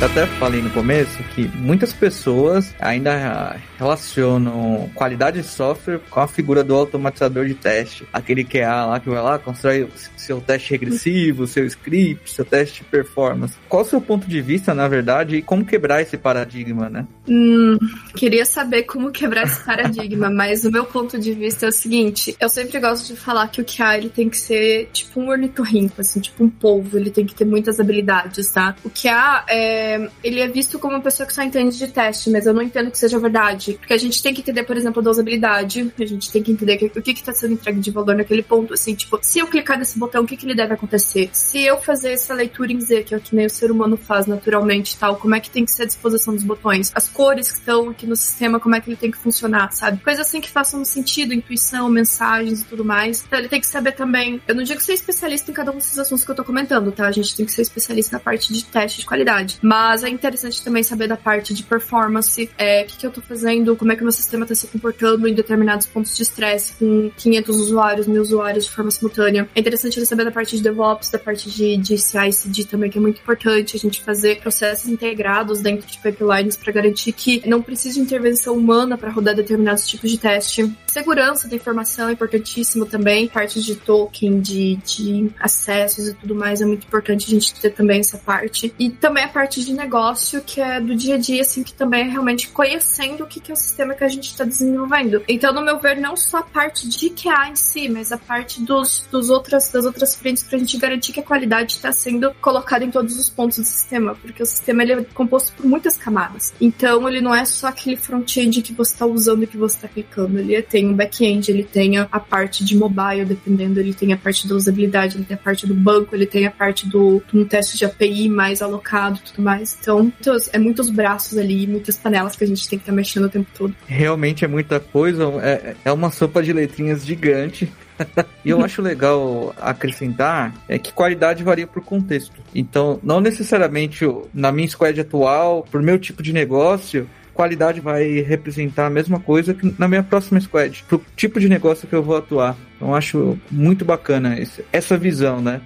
até 0.05 0.25
falei 0.25 0.63
no 0.63 0.69
começo 0.71 1.21
que 1.35 1.47
muitas 1.55 1.93
pessoas 1.93 2.73
ainda 2.79 3.55
relacionam 3.77 4.89
qualidade 4.95 5.39
de 5.41 5.47
software 5.47 5.99
com 6.09 6.19
a 6.19 6.27
figura 6.27 6.63
do 6.63 6.73
automatizador 6.73 7.45
de 7.45 7.53
teste. 7.53 8.07
Aquele 8.11 8.43
que 8.43 8.57
é 8.57 8.67
lá 8.67 8.99
que 8.99 9.07
vai 9.07 9.21
lá, 9.21 9.37
constrói 9.37 9.87
seu 10.17 10.41
teste 10.41 10.71
regressivo, 10.71 11.45
seu 11.45 11.65
script, 11.67 12.31
seu 12.31 12.43
teste 12.43 12.79
de 12.79 12.85
performance. 12.85 13.55
Qual 13.69 13.83
o 13.83 13.85
seu 13.85 14.01
ponto 14.01 14.27
de 14.27 14.41
vista, 14.41 14.73
na 14.73 14.87
verdade, 14.87 15.35
e 15.35 15.41
como 15.43 15.63
quebrar 15.63 16.01
esse 16.01 16.17
paradigma, 16.17 16.89
né? 16.89 17.05
Hum, 17.27 17.77
queria 18.15 18.43
saber 18.45 18.83
como 18.83 19.11
quebrar 19.11 19.43
esse 19.43 19.63
paradigma, 19.63 20.29
mas 20.33 20.65
o 20.65 20.71
meu 20.71 20.85
ponto 20.85 21.19
de 21.19 21.31
vista 21.33 21.67
é 21.67 21.69
o 21.69 21.71
seguinte: 21.71 22.35
eu 22.39 22.49
sempre 22.49 22.79
gosto 22.79 23.05
de 23.05 23.15
falar 23.15 23.47
que 23.49 23.61
o 23.61 23.65
QA 23.65 23.97
ele 23.97 24.09
tem 24.09 24.27
que 24.27 24.37
ser 24.37 24.89
tipo 24.91 25.21
um 25.21 25.29
ornitorrinco, 25.29 26.01
assim, 26.01 26.19
tipo 26.19 26.43
um 26.43 26.49
polvo, 26.49 26.97
ele 26.97 27.11
tem 27.11 27.23
que 27.23 27.35
ter 27.35 27.45
muitas 27.45 27.79
habilidades, 27.79 28.49
tá? 28.49 28.75
O 28.83 28.89
QA 28.89 29.45
é 29.47 29.90
ele 30.23 30.39
é 30.39 30.47
visto 30.47 30.79
como 30.79 30.95
uma 30.95 31.01
pessoa 31.01 31.25
que 31.25 31.33
só 31.33 31.41
entende 31.43 31.77
de 31.77 31.87
teste, 31.87 32.29
mas 32.29 32.45
eu 32.45 32.53
não 32.53 32.61
entendo 32.61 32.91
que 32.91 32.97
seja 32.97 33.19
verdade. 33.19 33.73
Porque 33.73 33.93
a 33.93 33.97
gente 33.97 34.21
tem 34.21 34.33
que 34.33 34.41
entender, 34.41 34.63
por 34.63 34.77
exemplo, 34.77 35.05
a 35.05 35.11
usabilidade, 35.11 35.91
a 35.99 36.05
gente 36.05 36.31
tem 36.31 36.43
que 36.43 36.51
entender 36.51 36.77
que, 36.77 36.85
o 36.85 37.01
que 37.01 37.11
está 37.11 37.33
sendo 37.33 37.53
entregue 37.53 37.79
de 37.79 37.91
valor 37.91 38.15
naquele 38.15 38.43
ponto. 38.43 38.73
Assim, 38.73 38.95
tipo, 38.95 39.19
se 39.21 39.39
eu 39.39 39.47
clicar 39.47 39.77
nesse 39.77 39.97
botão, 39.97 40.23
o 40.23 40.27
que, 40.27 40.37
que 40.37 40.45
ele 40.45 40.55
deve 40.55 40.73
acontecer? 40.73 41.29
Se 41.33 41.61
eu 41.63 41.79
fazer 41.79 42.11
essa 42.13 42.33
leitura 42.33 42.71
em 42.71 42.79
Z, 42.79 43.03
que 43.03 43.13
é 43.13 43.17
o 43.17 43.21
que 43.21 43.35
nem 43.35 43.45
o 43.45 43.49
ser 43.49 43.71
humano 43.71 43.97
faz 43.97 44.25
naturalmente 44.25 44.97
tal, 44.97 45.15
como 45.15 45.35
é 45.35 45.39
que 45.39 45.49
tem 45.49 45.65
que 45.65 45.71
ser 45.71 45.83
a 45.83 45.85
disposição 45.85 46.33
dos 46.33 46.43
botões? 46.43 46.91
As 46.93 47.07
cores 47.09 47.51
que 47.51 47.59
estão 47.59 47.89
aqui 47.89 48.05
no 48.05 48.15
sistema, 48.15 48.59
como 48.59 48.75
é 48.75 48.81
que 48.81 48.89
ele 48.89 48.97
tem 48.97 49.11
que 49.11 49.17
funcionar, 49.17 49.71
sabe? 49.71 50.01
Coisas 50.03 50.27
assim 50.27 50.41
que 50.41 50.49
façam 50.49 50.83
sentido, 50.85 51.33
intuição, 51.33 51.89
mensagens 51.89 52.61
e 52.61 52.65
tudo 52.65 52.85
mais. 52.85 53.23
Então 53.25 53.39
ele 53.39 53.49
tem 53.49 53.59
que 53.59 53.67
saber 53.67 53.93
também. 53.93 54.41
Eu 54.47 54.55
não 54.55 54.63
digo 54.63 54.81
ser 54.81 54.93
especialista 54.93 55.51
em 55.51 55.53
cada 55.53 55.71
um 55.71 55.75
desses 55.75 55.97
assuntos 55.97 56.23
que 56.23 56.31
eu 56.31 56.35
tô 56.35 56.43
comentando, 56.43 56.91
tá? 56.91 57.07
A 57.07 57.11
gente 57.11 57.35
tem 57.35 57.45
que 57.45 57.51
ser 57.51 57.61
especialista 57.61 58.15
na 58.15 58.19
parte 58.19 58.53
de 58.53 58.63
teste 58.65 58.99
de 58.99 59.05
qualidade. 59.05 59.59
Mas 59.61 59.80
mas 59.81 60.03
é 60.03 60.09
interessante 60.09 60.63
também 60.63 60.83
saber 60.83 61.07
da 61.07 61.17
parte 61.17 61.55
de 61.55 61.63
performance, 61.63 62.47
é, 62.55 62.83
o 62.83 62.85
que, 62.85 62.97
que 62.97 63.07
eu 63.07 63.09
tô 63.09 63.19
fazendo, 63.19 63.75
como 63.75 63.91
é 63.91 63.95
que 63.95 64.01
o 64.01 64.05
meu 64.05 64.11
sistema 64.11 64.45
tá 64.45 64.53
se 64.53 64.67
comportando 64.67 65.27
em 65.27 65.33
determinados 65.33 65.87
pontos 65.87 66.15
de 66.15 66.21
estresse 66.21 66.73
com 66.73 67.09
500 67.17 67.57
usuários, 67.57 68.05
mil 68.05 68.21
usuários 68.21 68.65
de 68.65 68.71
forma 68.71 68.91
simultânea. 68.91 69.49
É 69.55 69.59
interessante 69.59 69.97
ele 69.97 70.05
saber 70.05 70.23
da 70.23 70.31
parte 70.31 70.55
de 70.55 70.61
DevOps, 70.61 71.09
da 71.09 71.17
parte 71.17 71.49
de, 71.49 71.77
de 71.77 71.97
CI/CD 71.97 72.65
também, 72.65 72.91
que 72.91 72.99
é 72.99 73.01
muito 73.01 73.21
importante 73.21 73.75
a 73.75 73.79
gente 73.79 74.03
fazer 74.03 74.39
processos 74.39 74.87
integrados 74.87 75.61
dentro 75.61 75.87
de 75.87 75.97
pipelines 75.97 76.55
para 76.55 76.71
garantir 76.71 77.11
que 77.11 77.41
não 77.49 77.59
precisa 77.59 77.95
de 77.95 78.01
intervenção 78.01 78.55
humana 78.55 78.99
para 78.99 79.09
rodar 79.09 79.33
determinados 79.33 79.87
tipos 79.87 80.11
de 80.11 80.19
teste. 80.19 80.71
Segurança 80.91 81.47
da 81.47 81.55
informação 81.55 82.09
é 82.09 82.11
importantíssimo 82.11 82.85
também, 82.85 83.25
parte 83.25 83.61
de 83.61 83.75
token, 83.75 84.41
de, 84.41 84.75
de 84.75 85.31
acessos 85.39 86.09
e 86.09 86.13
tudo 86.13 86.35
mais 86.35 86.59
é 86.59 86.65
muito 86.65 86.85
importante 86.85 87.27
a 87.27 87.29
gente 87.29 87.53
ter 87.53 87.69
também 87.69 88.01
essa 88.01 88.17
parte. 88.17 88.73
E 88.77 88.89
também 88.89 89.23
a 89.23 89.29
parte 89.29 89.63
de 89.63 89.71
negócio 89.71 90.41
que 90.41 90.59
é 90.59 90.81
do 90.81 90.93
dia 90.93 91.15
a 91.15 91.17
dia, 91.17 91.43
assim, 91.43 91.63
que 91.63 91.71
também 91.71 92.01
é 92.01 92.09
realmente 92.09 92.49
conhecendo 92.49 93.23
o 93.23 93.25
que, 93.25 93.39
que 93.39 93.51
é 93.51 93.53
o 93.53 93.57
sistema 93.57 93.93
que 93.93 94.03
a 94.03 94.09
gente 94.09 94.31
está 94.31 94.43
desenvolvendo. 94.43 95.23
Então, 95.29 95.53
no 95.53 95.61
meu 95.61 95.79
ver, 95.79 95.95
não 95.95 96.17
só 96.17 96.39
a 96.39 96.43
parte 96.43 96.89
de 96.89 97.09
QA 97.11 97.47
em 97.47 97.55
si, 97.55 97.87
mas 97.87 98.11
a 98.11 98.17
parte 98.17 98.61
dos, 98.61 99.07
dos 99.09 99.29
outras, 99.29 99.69
das 99.69 99.85
outras 99.85 100.13
frentes 100.13 100.43
para 100.43 100.57
a 100.57 100.59
gente 100.59 100.77
garantir 100.77 101.13
que 101.13 101.21
a 101.21 101.23
qualidade 101.23 101.71
está 101.71 101.93
sendo 101.93 102.33
colocada 102.41 102.83
em 102.83 102.91
todos 102.91 103.17
os 103.17 103.29
pontos 103.29 103.59
do 103.59 103.63
sistema, 103.63 104.13
porque 104.15 104.43
o 104.43 104.45
sistema 104.45 104.83
ele 104.83 104.91
é 104.91 105.03
composto 105.13 105.53
por 105.53 105.65
muitas 105.65 105.95
camadas. 105.95 106.53
Então, 106.59 107.07
ele 107.07 107.21
não 107.21 107.33
é 107.33 107.45
só 107.45 107.67
aquele 107.67 107.95
front-end 107.95 108.61
que 108.61 108.73
você 108.73 108.91
está 108.91 109.05
usando 109.05 109.43
e 109.43 109.47
que 109.47 109.55
você 109.55 109.77
está 109.77 109.87
clicando. 109.87 110.37
Ele 110.37 110.61
tem 110.61 110.80
um 110.87 110.93
back-end, 110.93 111.51
ele 111.51 111.63
tem 111.63 111.97
a, 111.97 112.05
parte 112.05 112.63
de 112.63 112.75
mobile, 112.75 113.25
dependendo, 113.25 113.79
ele 113.79 113.93
tem 113.93 114.13
a 114.13 114.17
parte 114.17 114.47
da 114.47 114.55
usabilidade, 114.55 115.17
ele 115.17 115.25
tem 115.25 115.35
a 115.35 115.39
parte 115.39 115.65
do 115.65 115.73
banco, 115.73 116.15
ele 116.15 116.25
tem 116.25 116.45
a 116.45 116.51
parte 116.51 116.87
do 116.87 117.21
um 117.33 117.45
teste 117.45 117.77
de 117.77 117.85
API 117.85 118.29
mais 118.29 118.61
alocado 118.61 119.19
tudo 119.23 119.41
mais 119.41 119.51
mais. 119.61 119.77
Então, 119.79 119.99
muitos, 120.03 120.49
é 120.53 120.57
muitos 120.57 120.89
braços 120.89 121.37
ali, 121.37 121.67
muitas 121.67 121.97
panelas 121.97 122.35
que 122.35 122.43
a 122.43 122.47
gente 122.47 122.67
tem 122.67 122.79
que 122.79 122.83
estar 122.83 122.91
tá 122.91 122.95
mexendo 122.95 123.25
o 123.25 123.29
tempo 123.29 123.49
todo. 123.53 123.75
Realmente 123.85 124.45
é 124.45 124.47
muita 124.47 124.79
coisa, 124.79 125.23
é, 125.41 125.75
é 125.85 125.91
uma 125.91 126.09
sopa 126.11 126.41
de 126.41 126.53
letrinhas 126.53 127.05
gigante. 127.05 127.71
e 128.43 128.49
eu 128.49 128.63
acho 128.63 128.81
legal 128.81 129.53
acrescentar 129.59 130.53
é 130.67 130.79
que 130.79 130.91
qualidade 130.91 131.43
varia 131.43 131.67
por 131.67 131.83
contexto. 131.83 132.41
Então, 132.53 132.99
não 133.03 133.21
necessariamente 133.21 134.05
na 134.33 134.51
minha 134.51 134.67
squad 134.67 134.99
atual, 134.99 135.67
por 135.69 135.81
meu 135.81 135.99
tipo 135.99 136.23
de 136.23 136.33
negócio, 136.33 137.07
qualidade 137.33 137.79
vai 137.79 138.21
representar 138.21 138.87
a 138.87 138.89
mesma 138.89 139.19
coisa 139.19 139.53
que 139.53 139.73
na 139.77 139.87
minha 139.87 140.03
próxima 140.03 140.39
squad, 140.39 140.83
pro 140.87 141.01
tipo 141.15 141.39
de 141.39 141.49
negócio 141.49 141.87
que 141.87 141.95
eu 141.95 142.03
vou 142.03 142.17
atuar. 142.17 142.55
Então 142.81 142.95
acho 142.95 143.37
muito 143.51 143.85
bacana 143.85 144.35
essa 144.73 144.97
visão, 144.97 145.39
né? 145.39 145.61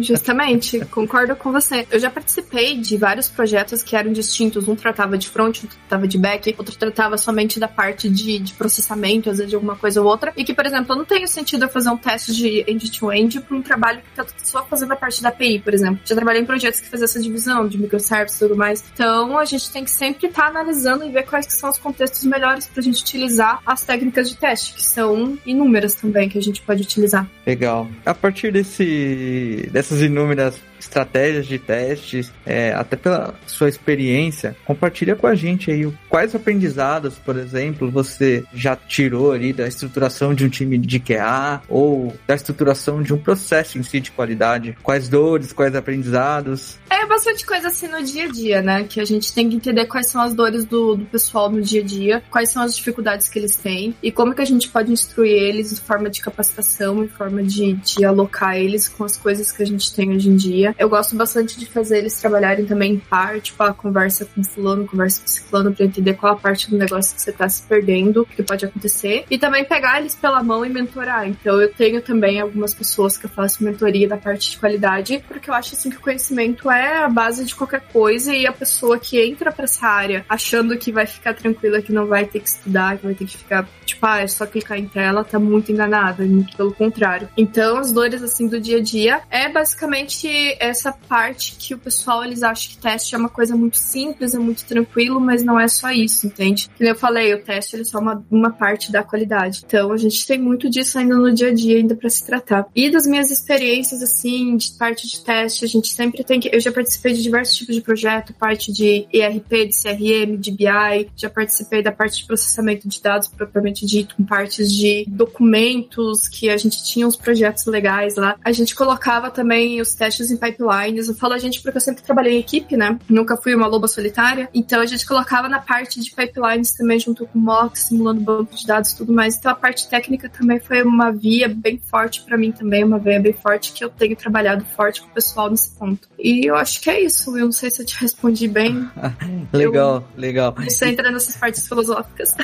Justamente, 0.00 0.84
concordo 0.86 1.34
com 1.36 1.52
você. 1.52 1.86
Eu 1.90 1.98
já 1.98 2.10
participei 2.10 2.78
de 2.78 2.96
vários 2.96 3.28
projetos 3.28 3.82
que 3.82 3.96
eram 3.96 4.12
distintos. 4.12 4.68
Um 4.68 4.76
tratava 4.76 5.16
de 5.16 5.28
front, 5.28 5.62
outro 5.62 5.78
tratava 5.78 6.06
de 6.06 6.18
back, 6.18 6.54
outro 6.58 6.76
tratava 6.76 7.16
somente 7.16 7.58
da 7.58 7.68
parte 7.68 8.08
de, 8.08 8.38
de 8.38 8.52
processamento, 8.54 9.30
às 9.30 9.38
vezes 9.38 9.50
de 9.50 9.56
alguma 9.56 9.76
coisa 9.76 10.00
ou 10.00 10.06
outra. 10.06 10.32
E 10.36 10.44
que, 10.44 10.54
por 10.54 10.66
exemplo, 10.66 10.94
não 10.94 11.04
tem 11.04 11.26
sentido 11.26 11.64
eu 11.64 11.68
fazer 11.68 11.90
um 11.90 11.96
teste 11.96 12.34
de 12.34 12.64
end-to-end 12.66 13.40
para 13.40 13.56
um 13.56 13.62
trabalho 13.62 14.00
que 14.00 14.14
tá 14.14 14.26
só 14.42 14.64
fazendo 14.64 14.92
a 14.92 14.96
parte 14.96 15.22
da 15.22 15.28
API, 15.30 15.60
por 15.60 15.74
exemplo. 15.74 16.00
Já 16.04 16.14
trabalhei 16.14 16.42
em 16.42 16.46
projetos 16.46 16.80
que 16.80 16.88
faziam 16.88 17.04
essa 17.04 17.20
divisão 17.20 17.66
de 17.66 17.78
microservices 17.78 18.40
e 18.40 18.44
tudo 18.44 18.56
mais. 18.56 18.84
Então, 18.92 19.38
a 19.38 19.44
gente 19.44 19.70
tem 19.70 19.84
que 19.84 19.90
sempre 19.90 20.26
estar 20.26 20.44
tá 20.44 20.48
analisando 20.48 21.04
e 21.04 21.10
ver 21.10 21.24
quais 21.24 21.46
são 21.48 21.70
os 21.70 21.78
contextos 21.78 22.24
melhores 22.24 22.66
para 22.66 22.80
a 22.80 22.84
gente 22.84 23.02
utilizar 23.02 23.60
as 23.64 23.82
técnicas 23.82 24.28
de 24.28 24.36
teste, 24.36 24.74
que 24.74 24.84
são 24.84 25.38
inúmeras 25.46 25.94
também 25.94 26.17
que 26.26 26.38
a 26.38 26.42
gente 26.42 26.62
pode 26.62 26.82
utilizar. 26.82 27.28
Legal. 27.46 27.86
A 28.06 28.14
partir 28.14 28.50
desse 28.50 29.68
dessas 29.70 30.00
inúmeras 30.00 30.58
estratégias 30.78 31.46
de 31.46 31.58
testes, 31.58 32.32
é, 32.46 32.72
até 32.72 32.96
pela 32.96 33.34
sua 33.46 33.68
experiência, 33.68 34.56
compartilha 34.64 35.16
com 35.16 35.26
a 35.26 35.34
gente 35.34 35.70
aí 35.70 35.90
quais 36.08 36.34
aprendizados, 36.34 37.14
por 37.16 37.36
exemplo, 37.36 37.90
você 37.90 38.44
já 38.54 38.76
tirou 38.76 39.32
ali 39.32 39.52
da 39.52 39.66
estruturação 39.66 40.34
de 40.34 40.44
um 40.44 40.48
time 40.48 40.78
de 40.78 41.00
QA 41.00 41.62
ou 41.68 42.16
da 42.26 42.34
estruturação 42.34 43.02
de 43.02 43.12
um 43.12 43.18
processo 43.18 43.78
em 43.78 43.82
si 43.82 44.00
de 44.00 44.10
qualidade. 44.10 44.76
Quais 44.82 45.08
dores, 45.08 45.52
quais 45.52 45.74
aprendizados? 45.74 46.78
É 46.90 47.06
bastante 47.06 47.44
coisa 47.46 47.68
assim 47.68 47.88
no 47.88 48.02
dia 48.02 48.24
a 48.24 48.28
dia, 48.28 48.62
né? 48.62 48.84
Que 48.84 49.00
a 49.00 49.04
gente 49.04 49.32
tem 49.32 49.48
que 49.48 49.56
entender 49.56 49.86
quais 49.86 50.08
são 50.08 50.20
as 50.20 50.34
dores 50.34 50.64
do, 50.64 50.96
do 50.96 51.04
pessoal 51.06 51.50
no 51.50 51.60
dia 51.60 51.82
a 51.82 51.84
dia, 51.84 52.22
quais 52.30 52.50
são 52.50 52.62
as 52.62 52.76
dificuldades 52.76 53.28
que 53.28 53.38
eles 53.38 53.56
têm 53.56 53.94
e 54.02 54.12
como 54.12 54.34
que 54.34 54.42
a 54.42 54.44
gente 54.44 54.68
pode 54.68 54.92
instruir 54.92 55.32
eles 55.32 55.72
em 55.72 55.76
forma 55.76 56.10
de 56.10 56.20
capacitação, 56.20 57.02
em 57.04 57.08
forma 57.08 57.42
de, 57.42 57.74
de 57.74 58.04
alocar 58.04 58.56
eles 58.56 58.88
com 58.88 59.04
as 59.04 59.16
coisas 59.16 59.50
que 59.52 59.62
a 59.62 59.66
gente 59.66 59.94
tem 59.94 60.10
hoje 60.10 60.28
em 60.28 60.36
dia 60.36 60.67
eu 60.78 60.88
gosto 60.88 61.16
bastante 61.16 61.58
de 61.58 61.66
fazer 61.66 61.98
eles 61.98 62.20
trabalharem 62.20 62.64
também 62.64 62.94
em 62.94 62.98
par, 62.98 63.40
tipo, 63.40 63.62
a 63.62 63.72
conversa 63.72 64.24
com 64.24 64.42
fulano, 64.42 64.86
conversa 64.86 65.20
com 65.20 65.28
ciclano, 65.28 65.74
pra 65.74 65.84
entender 65.84 66.14
qual 66.14 66.32
a 66.32 66.36
parte 66.36 66.70
do 66.70 66.76
negócio 66.76 67.14
que 67.14 67.22
você 67.22 67.32
tá 67.32 67.48
se 67.48 67.62
perdendo, 67.62 68.26
que 68.26 68.42
pode 68.42 68.64
acontecer. 68.64 69.24
E 69.30 69.38
também 69.38 69.64
pegar 69.64 70.00
eles 70.00 70.14
pela 70.14 70.42
mão 70.42 70.64
e 70.64 70.68
mentorar. 70.68 71.28
Então 71.28 71.60
eu 71.60 71.72
tenho 71.72 72.00
também 72.02 72.40
algumas 72.40 72.74
pessoas 72.74 73.16
que 73.16 73.26
eu 73.26 73.30
faço 73.30 73.62
mentoria 73.62 74.08
da 74.08 74.16
parte 74.16 74.50
de 74.50 74.58
qualidade, 74.58 75.22
porque 75.28 75.50
eu 75.50 75.54
acho 75.54 75.74
assim 75.74 75.90
que 75.90 75.96
o 75.96 76.00
conhecimento 76.00 76.70
é 76.70 76.98
a 76.98 77.08
base 77.08 77.44
de 77.44 77.54
qualquer 77.54 77.82
coisa 77.92 78.34
e 78.34 78.46
a 78.46 78.52
pessoa 78.52 78.98
que 78.98 79.20
entra 79.20 79.52
para 79.52 79.64
essa 79.64 79.86
área 79.86 80.24
achando 80.28 80.76
que 80.76 80.92
vai 80.92 81.06
ficar 81.06 81.34
tranquila, 81.34 81.82
que 81.82 81.92
não 81.92 82.06
vai 82.06 82.24
ter 82.24 82.40
que 82.40 82.48
estudar, 82.48 82.96
que 82.96 83.04
vai 83.04 83.14
ter 83.14 83.24
que 83.24 83.36
ficar, 83.36 83.68
tipo, 83.84 84.04
ah, 84.06 84.20
é 84.20 84.26
só 84.26 84.46
clicar 84.46 84.78
em 84.78 84.86
tela, 84.86 85.24
tá 85.24 85.38
muito 85.38 85.70
enganada, 85.70 86.24
muito 86.24 86.56
pelo 86.56 86.72
contrário. 86.72 87.28
Então, 87.36 87.78
as 87.78 87.92
dores 87.92 88.22
assim 88.22 88.48
do 88.48 88.60
dia 88.60 88.78
a 88.78 88.82
dia 88.82 89.20
é 89.30 89.48
basicamente 89.48 90.28
essa 90.58 90.92
parte 90.92 91.56
que 91.58 91.74
o 91.74 91.78
pessoal 91.78 92.24
eles 92.24 92.42
acham 92.42 92.70
que 92.70 92.78
teste 92.78 93.14
é 93.14 93.18
uma 93.18 93.28
coisa 93.28 93.56
muito 93.56 93.76
simples, 93.76 94.34
é 94.34 94.38
muito 94.38 94.64
tranquilo, 94.64 95.20
mas 95.20 95.42
não 95.42 95.58
é 95.58 95.68
só 95.68 95.90
isso, 95.90 96.26
entende? 96.26 96.68
Como 96.76 96.88
eu 96.88 96.94
falei, 96.94 97.34
o 97.34 97.42
teste 97.42 97.76
ele 97.76 97.82
é 97.82 97.86
só 97.86 97.98
uma, 97.98 98.24
uma 98.30 98.50
parte 98.50 98.90
da 98.92 99.02
qualidade. 99.02 99.62
Então 99.66 99.92
a 99.92 99.96
gente 99.96 100.26
tem 100.26 100.38
muito 100.38 100.68
disso 100.68 100.98
ainda 100.98 101.16
no 101.16 101.32
dia 101.32 101.48
a 101.48 101.54
dia 101.54 101.78
ainda 101.78 101.94
para 101.94 102.10
se 102.10 102.24
tratar. 102.24 102.66
E 102.74 102.90
das 102.90 103.06
minhas 103.06 103.30
experiências 103.30 104.02
assim, 104.02 104.56
de 104.56 104.72
parte 104.72 105.06
de 105.08 105.22
teste, 105.22 105.64
a 105.64 105.68
gente 105.68 105.88
sempre 105.88 106.24
tem 106.24 106.40
que 106.40 106.48
eu 106.52 106.60
já 106.60 106.72
participei 106.72 107.12
de 107.12 107.22
diversos 107.22 107.56
tipos 107.56 107.74
de 107.74 107.80
projeto, 107.80 108.34
parte 108.34 108.72
de 108.72 109.06
ERP, 109.12 109.68
de 109.68 109.82
CRM, 109.82 110.36
de 110.36 110.50
BI, 110.50 111.10
já 111.16 111.30
participei 111.30 111.82
da 111.82 111.92
parte 111.92 112.18
de 112.18 112.26
processamento 112.26 112.88
de 112.88 113.00
dados 113.00 113.28
propriamente 113.28 113.86
dito, 113.86 114.16
com 114.16 114.24
partes 114.24 114.72
de 114.72 115.04
documentos 115.08 116.28
que 116.28 116.48
a 116.50 116.56
gente 116.56 116.84
tinha 116.84 117.06
uns 117.06 117.16
projetos 117.16 117.66
legais 117.66 118.16
lá. 118.16 118.36
A 118.44 118.52
gente 118.52 118.74
colocava 118.74 119.30
também 119.30 119.80
os 119.80 119.94
testes 119.94 120.30
em 120.30 120.36
pipelines. 120.50 121.08
Eu 121.08 121.14
falo 121.14 121.34
a 121.34 121.38
gente 121.38 121.60
porque 121.62 121.76
eu 121.76 121.80
sempre 121.80 122.02
trabalhei 122.02 122.34
em 122.34 122.40
equipe, 122.40 122.76
né? 122.76 122.98
Nunca 123.08 123.36
fui 123.36 123.54
uma 123.54 123.66
loba 123.66 123.88
solitária. 123.88 124.48
Então 124.54 124.80
a 124.80 124.86
gente 124.86 125.06
colocava 125.06 125.48
na 125.48 125.60
parte 125.60 126.00
de 126.00 126.10
pipelines 126.10 126.72
também, 126.72 126.98
junto 126.98 127.26
com 127.26 127.38
o 127.38 127.42
Mock, 127.42 127.78
simulando 127.78 128.20
banco 128.20 128.54
de 128.54 128.66
dados 128.66 128.92
e 128.92 128.96
tudo 128.96 129.12
mais. 129.12 129.36
Então 129.36 129.52
a 129.52 129.54
parte 129.54 129.88
técnica 129.88 130.28
também 130.28 130.58
foi 130.58 130.82
uma 130.82 131.10
via 131.10 131.48
bem 131.48 131.78
forte 131.78 132.22
para 132.22 132.36
mim 132.36 132.52
também, 132.52 132.84
uma 132.84 132.98
via 132.98 133.20
bem 133.20 133.32
forte 133.32 133.72
que 133.72 133.84
eu 133.84 133.90
tenho 133.90 134.16
trabalhado 134.16 134.64
forte 134.64 135.02
com 135.02 135.08
o 135.08 135.10
pessoal 135.10 135.50
nesse 135.50 135.70
ponto. 135.76 136.08
E 136.18 136.48
eu 136.48 136.56
acho 136.56 136.80
que 136.80 136.90
é 136.90 137.02
isso. 137.02 137.36
Eu 137.36 137.46
não 137.46 137.52
sei 137.52 137.70
se 137.70 137.82
eu 137.82 137.86
te 137.86 138.00
respondi 138.00 138.48
bem. 138.48 138.88
legal, 139.52 139.96
eu, 139.96 140.20
legal. 140.20 140.54
Isso 140.66 140.84
entra 140.84 141.10
nessas 141.10 141.36
partes 141.36 141.66
filosóficas. 141.66 142.34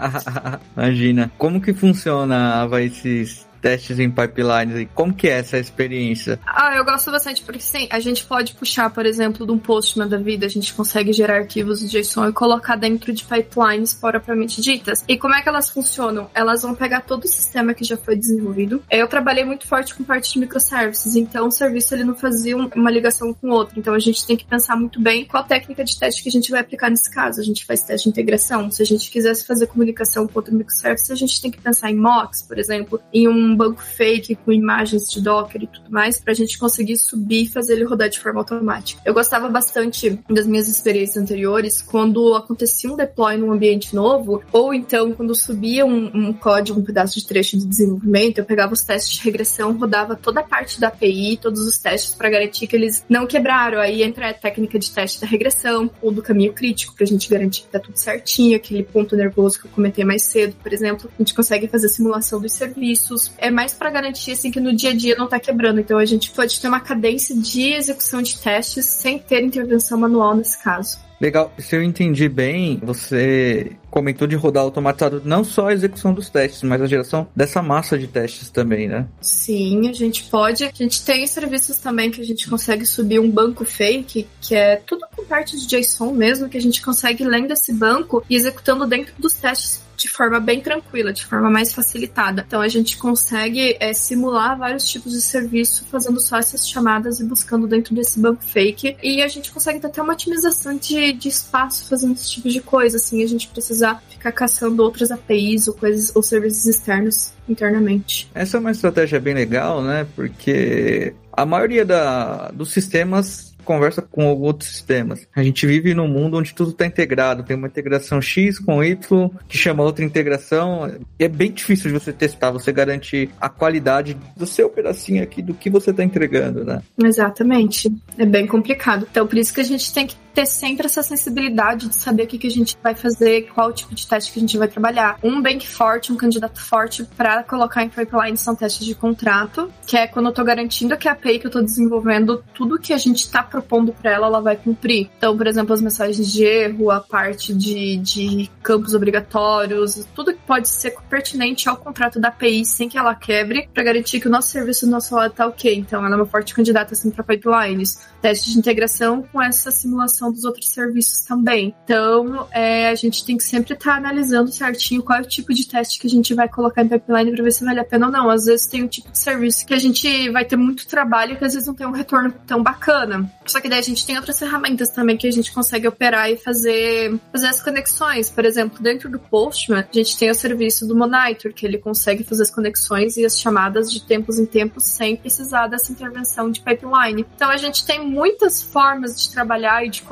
Imagina. 0.76 1.30
Como 1.38 1.60
que 1.60 1.72
funciona, 1.72 2.68
esses 2.80 3.46
testes 3.64 3.98
em 3.98 4.10
pipelines 4.10 4.78
e 4.78 4.84
como 4.84 5.14
que 5.14 5.26
é 5.26 5.38
essa 5.38 5.56
experiência? 5.56 6.38
Ah, 6.44 6.76
eu 6.76 6.84
gosto 6.84 7.10
bastante 7.10 7.40
porque 7.40 7.60
sim, 7.60 7.88
a 7.90 7.98
gente 7.98 8.22
pode 8.22 8.52
puxar, 8.52 8.90
por 8.90 9.06
exemplo, 9.06 9.46
de 9.46 9.52
um 9.52 9.58
Postman 9.58 10.06
da 10.06 10.18
vida, 10.18 10.44
a 10.44 10.50
gente 10.50 10.74
consegue 10.74 11.14
gerar 11.14 11.38
arquivos 11.38 11.80
de 11.80 11.88
JSON 11.88 12.28
e 12.28 12.32
colocar 12.34 12.76
dentro 12.76 13.10
de 13.10 13.24
pipelines 13.24 13.94
propriamente 13.94 14.60
ditas. 14.60 15.02
E 15.08 15.16
como 15.16 15.34
é 15.34 15.40
que 15.40 15.48
elas 15.48 15.70
funcionam? 15.70 16.28
Elas 16.34 16.60
vão 16.60 16.74
pegar 16.74 17.00
todo 17.00 17.24
o 17.24 17.26
sistema 17.26 17.72
que 17.72 17.84
já 17.84 17.96
foi 17.96 18.16
desenvolvido. 18.16 18.82
Eu 18.90 19.08
trabalhei 19.08 19.46
muito 19.46 19.66
forte 19.66 19.94
com 19.94 20.04
parte 20.04 20.34
de 20.34 20.40
microservices, 20.40 21.16
então 21.16 21.48
o 21.48 21.50
serviço 21.50 21.94
ele 21.94 22.04
não 22.04 22.14
fazia 22.14 22.58
uma 22.58 22.90
ligação 22.90 23.32
com 23.32 23.48
o 23.48 23.52
outro. 23.52 23.78
Então 23.78 23.94
a 23.94 23.98
gente 23.98 24.26
tem 24.26 24.36
que 24.36 24.44
pensar 24.44 24.76
muito 24.76 25.00
bem 25.00 25.24
qual 25.24 25.42
técnica 25.42 25.82
de 25.82 25.98
teste 25.98 26.22
que 26.22 26.28
a 26.28 26.32
gente 26.32 26.50
vai 26.50 26.60
aplicar 26.60 26.90
nesse 26.90 27.10
caso. 27.10 27.40
A 27.40 27.44
gente 27.44 27.64
faz 27.64 27.80
teste 27.80 28.04
de 28.04 28.10
integração. 28.10 28.70
Se 28.70 28.82
a 28.82 28.86
gente 28.86 29.10
quisesse 29.10 29.46
fazer 29.46 29.68
comunicação 29.68 30.26
com 30.26 30.38
outro 30.38 30.54
microservice, 30.54 31.10
a 31.10 31.16
gente 31.16 31.40
tem 31.40 31.50
que 31.50 31.58
pensar 31.58 31.90
em 31.90 31.96
mocks, 31.96 32.42
por 32.42 32.58
exemplo, 32.58 33.00
em 33.10 33.26
um 33.26 33.53
banco 33.56 33.82
fake 33.82 34.36
com 34.36 34.52
imagens 34.52 35.10
de 35.10 35.20
Docker 35.20 35.62
e 35.62 35.66
tudo 35.66 35.90
mais, 35.90 36.18
para 36.18 36.32
a 36.32 36.36
gente 36.36 36.58
conseguir 36.58 36.96
subir 36.96 37.44
e 37.44 37.48
fazer 37.48 37.74
ele 37.74 37.84
rodar 37.84 38.08
de 38.08 38.18
forma 38.18 38.40
automática. 38.40 39.00
Eu 39.04 39.14
gostava 39.14 39.48
bastante 39.48 40.18
das 40.28 40.46
minhas 40.46 40.68
experiências 40.68 41.22
anteriores 41.22 41.82
quando 41.82 42.34
acontecia 42.34 42.90
um 42.90 42.96
deploy 42.96 43.36
num 43.36 43.52
ambiente 43.52 43.94
novo, 43.94 44.42
ou 44.52 44.72
então 44.74 45.12
quando 45.12 45.34
subia 45.34 45.84
um, 45.84 46.10
um 46.14 46.32
código, 46.32 46.80
um 46.80 46.84
pedaço 46.84 47.18
de 47.18 47.26
trecho 47.26 47.56
de 47.56 47.66
desenvolvimento, 47.66 48.38
eu 48.38 48.44
pegava 48.44 48.72
os 48.72 48.82
testes 48.82 49.16
de 49.16 49.22
regressão, 49.22 49.76
rodava 49.76 50.16
toda 50.16 50.40
a 50.40 50.42
parte 50.42 50.80
da 50.80 50.88
API, 50.88 51.36
todos 51.36 51.60
os 51.66 51.78
testes 51.78 52.14
para 52.14 52.30
garantir 52.30 52.66
que 52.66 52.76
eles 52.76 53.04
não 53.08 53.26
quebraram. 53.26 53.78
Aí 53.78 54.02
entra 54.02 54.30
a 54.30 54.34
técnica 54.34 54.78
de 54.78 54.90
teste 54.90 55.20
da 55.20 55.26
regressão 55.26 55.90
ou 56.02 56.10
do 56.10 56.22
caminho 56.22 56.52
crítico 56.52 56.94
para 56.94 57.04
a 57.04 57.06
gente 57.06 57.28
garantir 57.28 57.62
que 57.62 57.68
tá 57.68 57.78
tudo 57.78 57.96
certinho, 57.96 58.56
aquele 58.56 58.82
ponto 58.82 59.16
nervoso 59.16 59.60
que 59.60 59.66
eu 59.66 59.70
comentei 59.70 60.04
mais 60.04 60.24
cedo, 60.24 60.56
por 60.62 60.72
exemplo, 60.72 61.10
a 61.14 61.22
gente 61.22 61.34
consegue 61.34 61.68
fazer 61.68 61.88
simulação 61.88 62.40
dos 62.40 62.52
serviços. 62.52 63.32
É 63.44 63.50
mais 63.50 63.74
para 63.74 63.90
garantir 63.90 64.32
assim 64.32 64.50
que 64.50 64.58
no 64.58 64.74
dia 64.74 64.92
a 64.92 64.94
dia 64.94 65.14
não 65.16 65.28
tá 65.28 65.38
quebrando. 65.38 65.78
Então 65.78 65.98
a 65.98 66.04
gente 66.06 66.30
pode 66.30 66.58
ter 66.58 66.66
uma 66.66 66.80
cadência 66.80 67.36
de 67.36 67.74
execução 67.74 68.22
de 68.22 68.38
testes 68.38 68.86
sem 68.86 69.18
ter 69.18 69.44
intervenção 69.44 69.98
manual 69.98 70.34
nesse 70.34 70.56
caso. 70.62 70.96
Legal, 71.20 71.52
se 71.58 71.76
eu 71.76 71.82
entendi 71.82 72.26
bem, 72.26 72.80
você 72.82 73.72
comentou 73.90 74.26
de 74.26 74.34
rodar 74.34 74.62
automatizado 74.62 75.22
não 75.26 75.44
só 75.44 75.68
a 75.68 75.72
execução 75.74 76.14
dos 76.14 76.30
testes, 76.30 76.62
mas 76.62 76.80
a 76.80 76.86
geração 76.86 77.28
dessa 77.36 77.60
massa 77.60 77.98
de 77.98 78.06
testes 78.06 78.48
também, 78.48 78.88
né? 78.88 79.06
Sim, 79.20 79.90
a 79.90 79.92
gente 79.92 80.24
pode. 80.24 80.64
A 80.64 80.72
gente 80.74 81.04
tem 81.04 81.26
serviços 81.26 81.76
também 81.78 82.10
que 82.10 82.22
a 82.22 82.24
gente 82.24 82.48
consegue 82.48 82.86
subir 82.86 83.20
um 83.20 83.30
banco 83.30 83.64
fake, 83.64 84.26
que 84.40 84.54
é 84.54 84.76
tudo 84.76 85.06
com 85.14 85.24
parte 85.26 85.54
de 85.56 85.66
JSON 85.66 86.12
mesmo, 86.12 86.48
que 86.48 86.56
a 86.56 86.62
gente 86.62 86.82
consegue 86.82 87.22
lendo 87.24 87.52
esse 87.52 87.74
banco 87.74 88.24
e 88.28 88.34
executando 88.34 88.86
dentro 88.86 89.14
dos 89.18 89.34
testes 89.34 89.83
de 89.96 90.08
forma 90.08 90.40
bem 90.40 90.60
tranquila, 90.60 91.12
de 91.12 91.24
forma 91.24 91.50
mais 91.50 91.72
facilitada. 91.72 92.44
Então 92.46 92.60
a 92.60 92.68
gente 92.68 92.96
consegue 92.96 93.76
é, 93.80 93.92
simular 93.92 94.58
vários 94.58 94.88
tipos 94.88 95.12
de 95.12 95.20
serviço 95.20 95.84
fazendo 95.90 96.20
só 96.20 96.38
essas 96.38 96.68
chamadas 96.68 97.20
e 97.20 97.24
buscando 97.24 97.66
dentro 97.66 97.94
desse 97.94 98.18
banco 98.18 98.44
fake. 98.44 98.96
E 99.02 99.22
a 99.22 99.28
gente 99.28 99.52
consegue 99.52 99.80
ter 99.80 99.86
até 99.86 100.02
uma 100.02 100.12
otimização 100.12 100.76
de, 100.76 101.12
de 101.12 101.28
espaço 101.28 101.88
fazendo 101.88 102.14
esse 102.14 102.30
tipo 102.30 102.48
de 102.48 102.60
coisa, 102.60 102.96
assim, 102.96 103.22
a 103.22 103.26
gente 103.26 103.48
precisar 103.48 104.02
ficar 104.08 104.32
caçando 104.32 104.82
outras 104.82 105.10
APIs 105.10 105.68
ou 105.68 105.74
coisas 105.74 106.14
ou 106.14 106.22
serviços 106.22 106.66
externos 106.66 107.32
internamente. 107.48 108.30
Essa 108.34 108.56
é 108.56 108.60
uma 108.60 108.70
estratégia 108.70 109.20
bem 109.20 109.34
legal, 109.34 109.82
né? 109.82 110.06
Porque 110.16 111.14
a 111.32 111.44
maioria 111.44 111.84
da, 111.84 112.50
dos 112.50 112.72
sistemas 112.72 113.53
conversa 113.64 114.02
com 114.02 114.26
outros 114.26 114.70
sistemas. 114.70 115.26
A 115.34 115.42
gente 115.42 115.66
vive 115.66 115.94
num 115.94 116.08
mundo 116.08 116.36
onde 116.38 116.54
tudo 116.54 116.70
está 116.70 116.86
integrado. 116.86 117.42
Tem 117.42 117.56
uma 117.56 117.66
integração 117.66 118.20
X 118.20 118.58
com 118.58 118.82
Y, 118.82 119.30
que 119.48 119.56
chama 119.58 119.82
outra 119.82 120.04
integração. 120.04 120.92
É 121.18 121.28
bem 121.28 121.52
difícil 121.52 121.90
de 121.90 121.98
você 121.98 122.12
testar, 122.12 122.50
você 122.50 122.72
garantir 122.72 123.30
a 123.40 123.48
qualidade 123.48 124.16
do 124.36 124.46
seu 124.46 124.68
pedacinho 124.68 125.22
aqui, 125.22 125.42
do 125.42 125.54
que 125.54 125.70
você 125.70 125.90
está 125.90 126.04
entregando, 126.04 126.64
né? 126.64 126.82
Exatamente. 127.02 127.90
É 128.18 128.26
bem 128.26 128.46
complicado. 128.46 129.06
Então, 129.10 129.26
por 129.26 129.38
isso 129.38 129.52
que 129.52 129.60
a 129.60 129.64
gente 129.64 129.92
tem 129.92 130.06
que 130.06 130.16
ter 130.34 130.46
sempre 130.46 130.86
essa 130.86 131.02
sensibilidade 131.02 131.88
de 131.88 131.94
saber 131.94 132.24
o 132.24 132.26
que, 132.26 132.38
que 132.38 132.46
a 132.46 132.50
gente 132.50 132.76
vai 132.82 132.94
fazer, 132.94 133.48
qual 133.54 133.72
tipo 133.72 133.94
de 133.94 134.06
teste 134.06 134.32
que 134.32 134.38
a 134.38 134.40
gente 134.40 134.58
vai 134.58 134.66
trabalhar. 134.68 135.18
Um 135.22 135.40
bank 135.40 135.66
forte, 135.66 136.12
um 136.12 136.16
candidato 136.16 136.60
forte 136.60 137.04
para 137.16 137.42
colocar 137.44 137.84
em 137.84 137.88
pipeline 137.88 138.36
são 138.36 138.54
testes 138.54 138.84
de 138.84 138.94
contrato, 138.94 139.70
que 139.86 139.96
é 139.96 140.06
quando 140.06 140.26
eu 140.26 140.32
tô 140.32 140.42
garantindo 140.42 140.96
que 140.96 141.08
a 141.08 141.12
API 141.12 141.38
que 141.38 141.46
eu 141.46 141.50
tô 141.50 141.62
desenvolvendo, 141.62 142.42
tudo 142.52 142.78
que 142.78 142.92
a 142.92 142.98
gente 142.98 143.20
está 143.20 143.42
propondo 143.42 143.92
para 143.92 144.10
ela, 144.10 144.26
ela 144.26 144.40
vai 144.40 144.56
cumprir. 144.56 145.08
Então, 145.16 145.36
por 145.36 145.46
exemplo, 145.46 145.72
as 145.72 145.80
mensagens 145.80 146.32
de 146.32 146.44
erro, 146.44 146.90
a 146.90 147.00
parte 147.00 147.54
de, 147.54 147.96
de 147.98 148.50
campos 148.62 148.94
obrigatórios, 148.94 150.04
tudo 150.14 150.32
que 150.32 150.40
pode 150.46 150.68
ser 150.68 150.94
pertinente 151.08 151.68
ao 151.68 151.76
contrato 151.76 152.18
da 152.18 152.28
API 152.28 152.64
sem 152.64 152.88
que 152.88 152.98
ela 152.98 153.14
quebre, 153.14 153.68
para 153.72 153.84
garantir 153.84 154.20
que 154.20 154.26
o 154.26 154.30
nosso 154.30 154.48
serviço 154.48 154.86
do 154.86 154.90
nosso 154.90 155.14
lado 155.14 155.32
tá 155.32 155.46
ok. 155.46 155.74
Então, 155.74 156.04
ela 156.04 156.14
é 156.14 156.16
uma 156.16 156.26
forte 156.26 156.54
candidata 156.54 156.94
assim 156.94 157.10
para 157.10 157.22
pipelines. 157.22 158.00
Teste 158.20 158.50
de 158.50 158.58
integração 158.58 159.22
com 159.22 159.40
essa 159.40 159.70
simulação 159.70 160.23
dos 160.30 160.44
outros 160.44 160.68
serviços 160.68 161.20
também. 161.22 161.74
Então, 161.84 162.46
é, 162.52 162.88
a 162.88 162.94
gente 162.94 163.24
tem 163.24 163.36
que 163.36 163.44
sempre 163.44 163.74
estar 163.74 163.92
tá 163.92 163.96
analisando 163.96 164.50
certinho 164.50 165.02
qual 165.02 165.18
é 165.18 165.22
o 165.22 165.26
tipo 165.26 165.52
de 165.52 165.66
teste 165.66 165.98
que 165.98 166.06
a 166.06 166.10
gente 166.10 166.34
vai 166.34 166.48
colocar 166.48 166.82
em 166.82 166.88
pipeline 166.88 167.32
para 167.32 167.44
ver 167.44 167.52
se 167.52 167.64
vale 167.64 167.80
a 167.80 167.84
pena 167.84 168.06
ou 168.06 168.12
não. 168.12 168.30
Às 168.30 168.46
vezes 168.46 168.66
tem 168.66 168.82
um 168.82 168.88
tipo 168.88 169.10
de 169.10 169.18
serviço 169.18 169.66
que 169.66 169.74
a 169.74 169.78
gente 169.78 170.30
vai 170.30 170.44
ter 170.44 170.56
muito 170.56 170.86
trabalho 170.86 171.36
que 171.36 171.44
às 171.44 171.54
vezes 171.54 171.66
não 171.66 171.74
tem 171.74 171.86
um 171.86 171.92
retorno 171.92 172.32
tão 172.46 172.62
bacana. 172.62 173.30
Só 173.46 173.60
que 173.60 173.68
daí 173.68 173.78
a 173.78 173.82
gente 173.82 174.06
tem 174.06 174.16
outras 174.16 174.38
ferramentas 174.38 174.88
também 174.90 175.16
que 175.16 175.26
a 175.26 175.32
gente 175.32 175.52
consegue 175.52 175.86
operar 175.86 176.30
e 176.30 176.36
fazer, 176.36 177.18
fazer 177.32 177.48
as 177.48 177.62
conexões. 177.62 178.30
Por 178.30 178.44
exemplo, 178.44 178.82
dentro 178.82 179.10
do 179.10 179.18
Postman, 179.18 179.80
a 179.80 179.96
gente 179.96 180.16
tem 180.16 180.30
o 180.30 180.34
serviço 180.34 180.86
do 180.86 180.94
Monitor, 180.96 181.52
que 181.52 181.66
ele 181.66 181.78
consegue 181.78 182.24
fazer 182.24 182.42
as 182.42 182.50
conexões 182.50 183.16
e 183.16 183.24
as 183.24 183.38
chamadas 183.38 183.92
de 183.92 184.02
tempos 184.02 184.38
em 184.38 184.46
tempos 184.46 184.84
sem 184.84 185.16
precisar 185.16 185.66
dessa 185.68 185.92
intervenção 185.92 186.50
de 186.50 186.60
pipeline. 186.60 187.26
Então 187.34 187.50
a 187.50 187.56
gente 187.56 187.84
tem 187.84 188.04
muitas 188.04 188.62
formas 188.62 189.20
de 189.20 189.30
trabalhar 189.30 189.84
e 189.84 189.90
de 189.90 190.02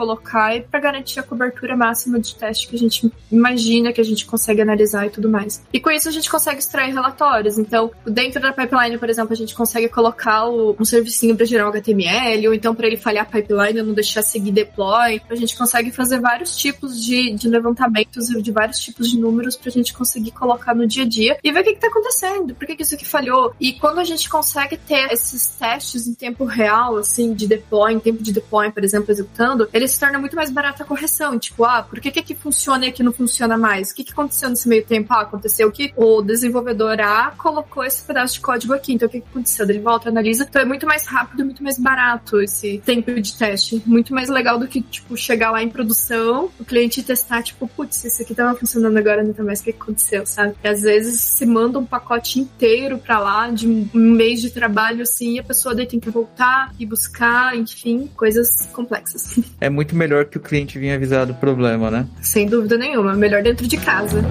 para 0.70 0.80
garantir 0.80 1.20
a 1.20 1.22
cobertura 1.22 1.76
máxima 1.76 2.18
de 2.18 2.34
teste 2.34 2.68
que 2.68 2.76
a 2.76 2.78
gente 2.78 3.12
imagina 3.30 3.92
que 3.92 4.00
a 4.00 4.04
gente 4.04 4.26
consegue 4.26 4.60
analisar 4.60 5.06
e 5.06 5.10
tudo 5.10 5.28
mais. 5.28 5.62
E 5.72 5.80
com 5.80 5.90
isso 5.90 6.08
a 6.08 6.12
gente 6.12 6.30
consegue 6.30 6.58
extrair 6.58 6.92
relatórios. 6.92 7.58
Então, 7.58 7.90
dentro 8.06 8.40
da 8.40 8.52
pipeline, 8.52 8.98
por 8.98 9.08
exemplo, 9.08 9.32
a 9.32 9.36
gente 9.36 9.54
consegue 9.54 9.88
colocar 9.88 10.46
o, 10.46 10.76
um 10.78 10.84
servicinho 10.84 11.36
para 11.36 11.46
gerar 11.46 11.66
o 11.66 11.72
HTML, 11.72 12.48
ou 12.48 12.54
então 12.54 12.74
para 12.74 12.86
ele 12.86 12.96
falhar 12.96 13.24
a 13.24 13.26
pipeline 13.26 13.80
e 13.80 13.82
não 13.82 13.94
deixar 13.94 14.22
seguir 14.22 14.52
deploy. 14.52 15.20
A 15.28 15.34
gente 15.34 15.56
consegue 15.56 15.90
fazer 15.90 16.20
vários 16.20 16.56
tipos 16.56 17.02
de, 17.02 17.32
de 17.34 17.48
levantamentos 17.48 18.26
de 18.28 18.50
vários 18.50 18.78
tipos 18.78 19.10
de 19.10 19.18
números 19.18 19.56
para 19.56 19.68
a 19.68 19.72
gente 19.72 19.92
conseguir 19.92 20.30
colocar 20.30 20.74
no 20.74 20.86
dia 20.86 21.04
a 21.04 21.08
dia 21.08 21.38
e 21.42 21.52
ver 21.52 21.60
o 21.60 21.64
que 21.64 21.70
está 21.70 21.88
acontecendo, 21.88 22.54
por 22.54 22.66
que, 22.66 22.76
que 22.76 22.82
isso 22.82 22.94
aqui 22.94 23.04
falhou. 23.04 23.54
E 23.60 23.72
quando 23.72 23.98
a 23.98 24.04
gente 24.04 24.28
consegue 24.28 24.76
ter 24.76 25.12
esses 25.12 25.46
testes 25.46 26.06
em 26.06 26.14
tempo 26.14 26.44
real, 26.44 26.96
assim, 26.96 27.34
de 27.34 27.46
deploy, 27.46 27.92
em 27.92 28.00
tempo 28.00 28.22
de 28.22 28.32
deploy, 28.32 28.70
por 28.70 28.84
exemplo, 28.84 29.10
executando, 29.10 29.68
ele 29.72 29.84
se 29.92 30.00
torna 30.00 30.18
muito 30.18 30.36
mais 30.36 30.50
barato 30.50 30.82
a 30.82 30.86
correção. 30.86 31.38
Tipo, 31.38 31.64
ah, 31.64 31.82
por 31.82 32.00
que, 32.00 32.10
que 32.10 32.20
aqui 32.20 32.34
funciona 32.34 32.86
e 32.86 32.88
aqui 32.88 33.02
não 33.02 33.12
funciona 33.12 33.56
mais? 33.56 33.90
O 33.90 33.94
que, 33.94 34.04
que 34.04 34.12
aconteceu 34.12 34.48
nesse 34.48 34.68
meio 34.68 34.84
tempo? 34.84 35.12
Ah, 35.12 35.22
aconteceu 35.22 35.70
que 35.70 35.92
o 35.96 36.22
desenvolvedor 36.22 37.00
A 37.00 37.32
colocou 37.36 37.84
esse 37.84 38.02
pedaço 38.02 38.34
de 38.34 38.40
código 38.40 38.72
aqui, 38.72 38.94
então 38.94 39.08
o 39.08 39.10
que, 39.10 39.20
que 39.20 39.28
aconteceu? 39.28 39.68
Ele 39.68 39.80
volta, 39.80 40.08
analisa. 40.08 40.46
Então 40.48 40.62
é 40.62 40.64
muito 40.64 40.86
mais 40.86 41.06
rápido, 41.06 41.44
muito 41.44 41.62
mais 41.62 41.78
barato 41.78 42.40
esse 42.40 42.82
tempo 42.84 43.12
de 43.20 43.36
teste. 43.36 43.82
Muito 43.86 44.14
mais 44.14 44.28
legal 44.28 44.58
do 44.58 44.66
que, 44.66 44.80
tipo, 44.80 45.16
chegar 45.16 45.50
lá 45.50 45.62
em 45.62 45.68
produção, 45.68 46.50
o 46.58 46.64
cliente 46.64 47.02
testar, 47.02 47.42
tipo, 47.42 47.66
putz, 47.68 48.04
isso 48.04 48.22
aqui 48.22 48.34
tava 48.34 48.56
funcionando 48.56 48.96
agora, 48.96 49.22
não 49.22 49.32
tá 49.32 49.42
mais, 49.42 49.60
o 49.60 49.64
que, 49.64 49.72
que 49.72 49.82
aconteceu, 49.82 50.24
sabe? 50.26 50.54
E 50.62 50.68
às 50.68 50.82
vezes 50.82 51.20
se 51.20 51.46
manda 51.46 51.78
um 51.78 51.84
pacote 51.84 52.40
inteiro 52.40 52.98
pra 52.98 53.18
lá, 53.18 53.48
de 53.48 53.66
um 53.68 53.88
mês 53.94 54.40
de 54.40 54.50
trabalho, 54.50 55.02
assim, 55.02 55.34
e 55.34 55.38
a 55.38 55.44
pessoa 55.44 55.74
daí 55.74 55.86
tem 55.86 56.00
que 56.00 56.10
voltar 56.10 56.72
e 56.78 56.86
buscar, 56.86 57.56
enfim, 57.56 58.10
coisas 58.16 58.66
complexas. 58.72 59.40
É 59.60 59.70
muito 59.70 59.81
melhor 59.94 60.24
que 60.26 60.36
o 60.36 60.40
cliente 60.40 60.78
vinha 60.78 60.94
avisar 60.94 61.26
do 61.26 61.34
problema, 61.34 61.90
né? 61.90 62.06
Sem 62.20 62.46
dúvida 62.46 62.76
nenhuma, 62.76 63.14
melhor 63.14 63.42
dentro 63.42 63.66
de 63.66 63.76
casa. 63.76 64.22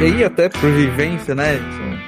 E 0.00 0.04
aí, 0.06 0.24
até 0.24 0.48
por 0.48 0.70
vivência, 0.70 1.34
né? 1.34 1.58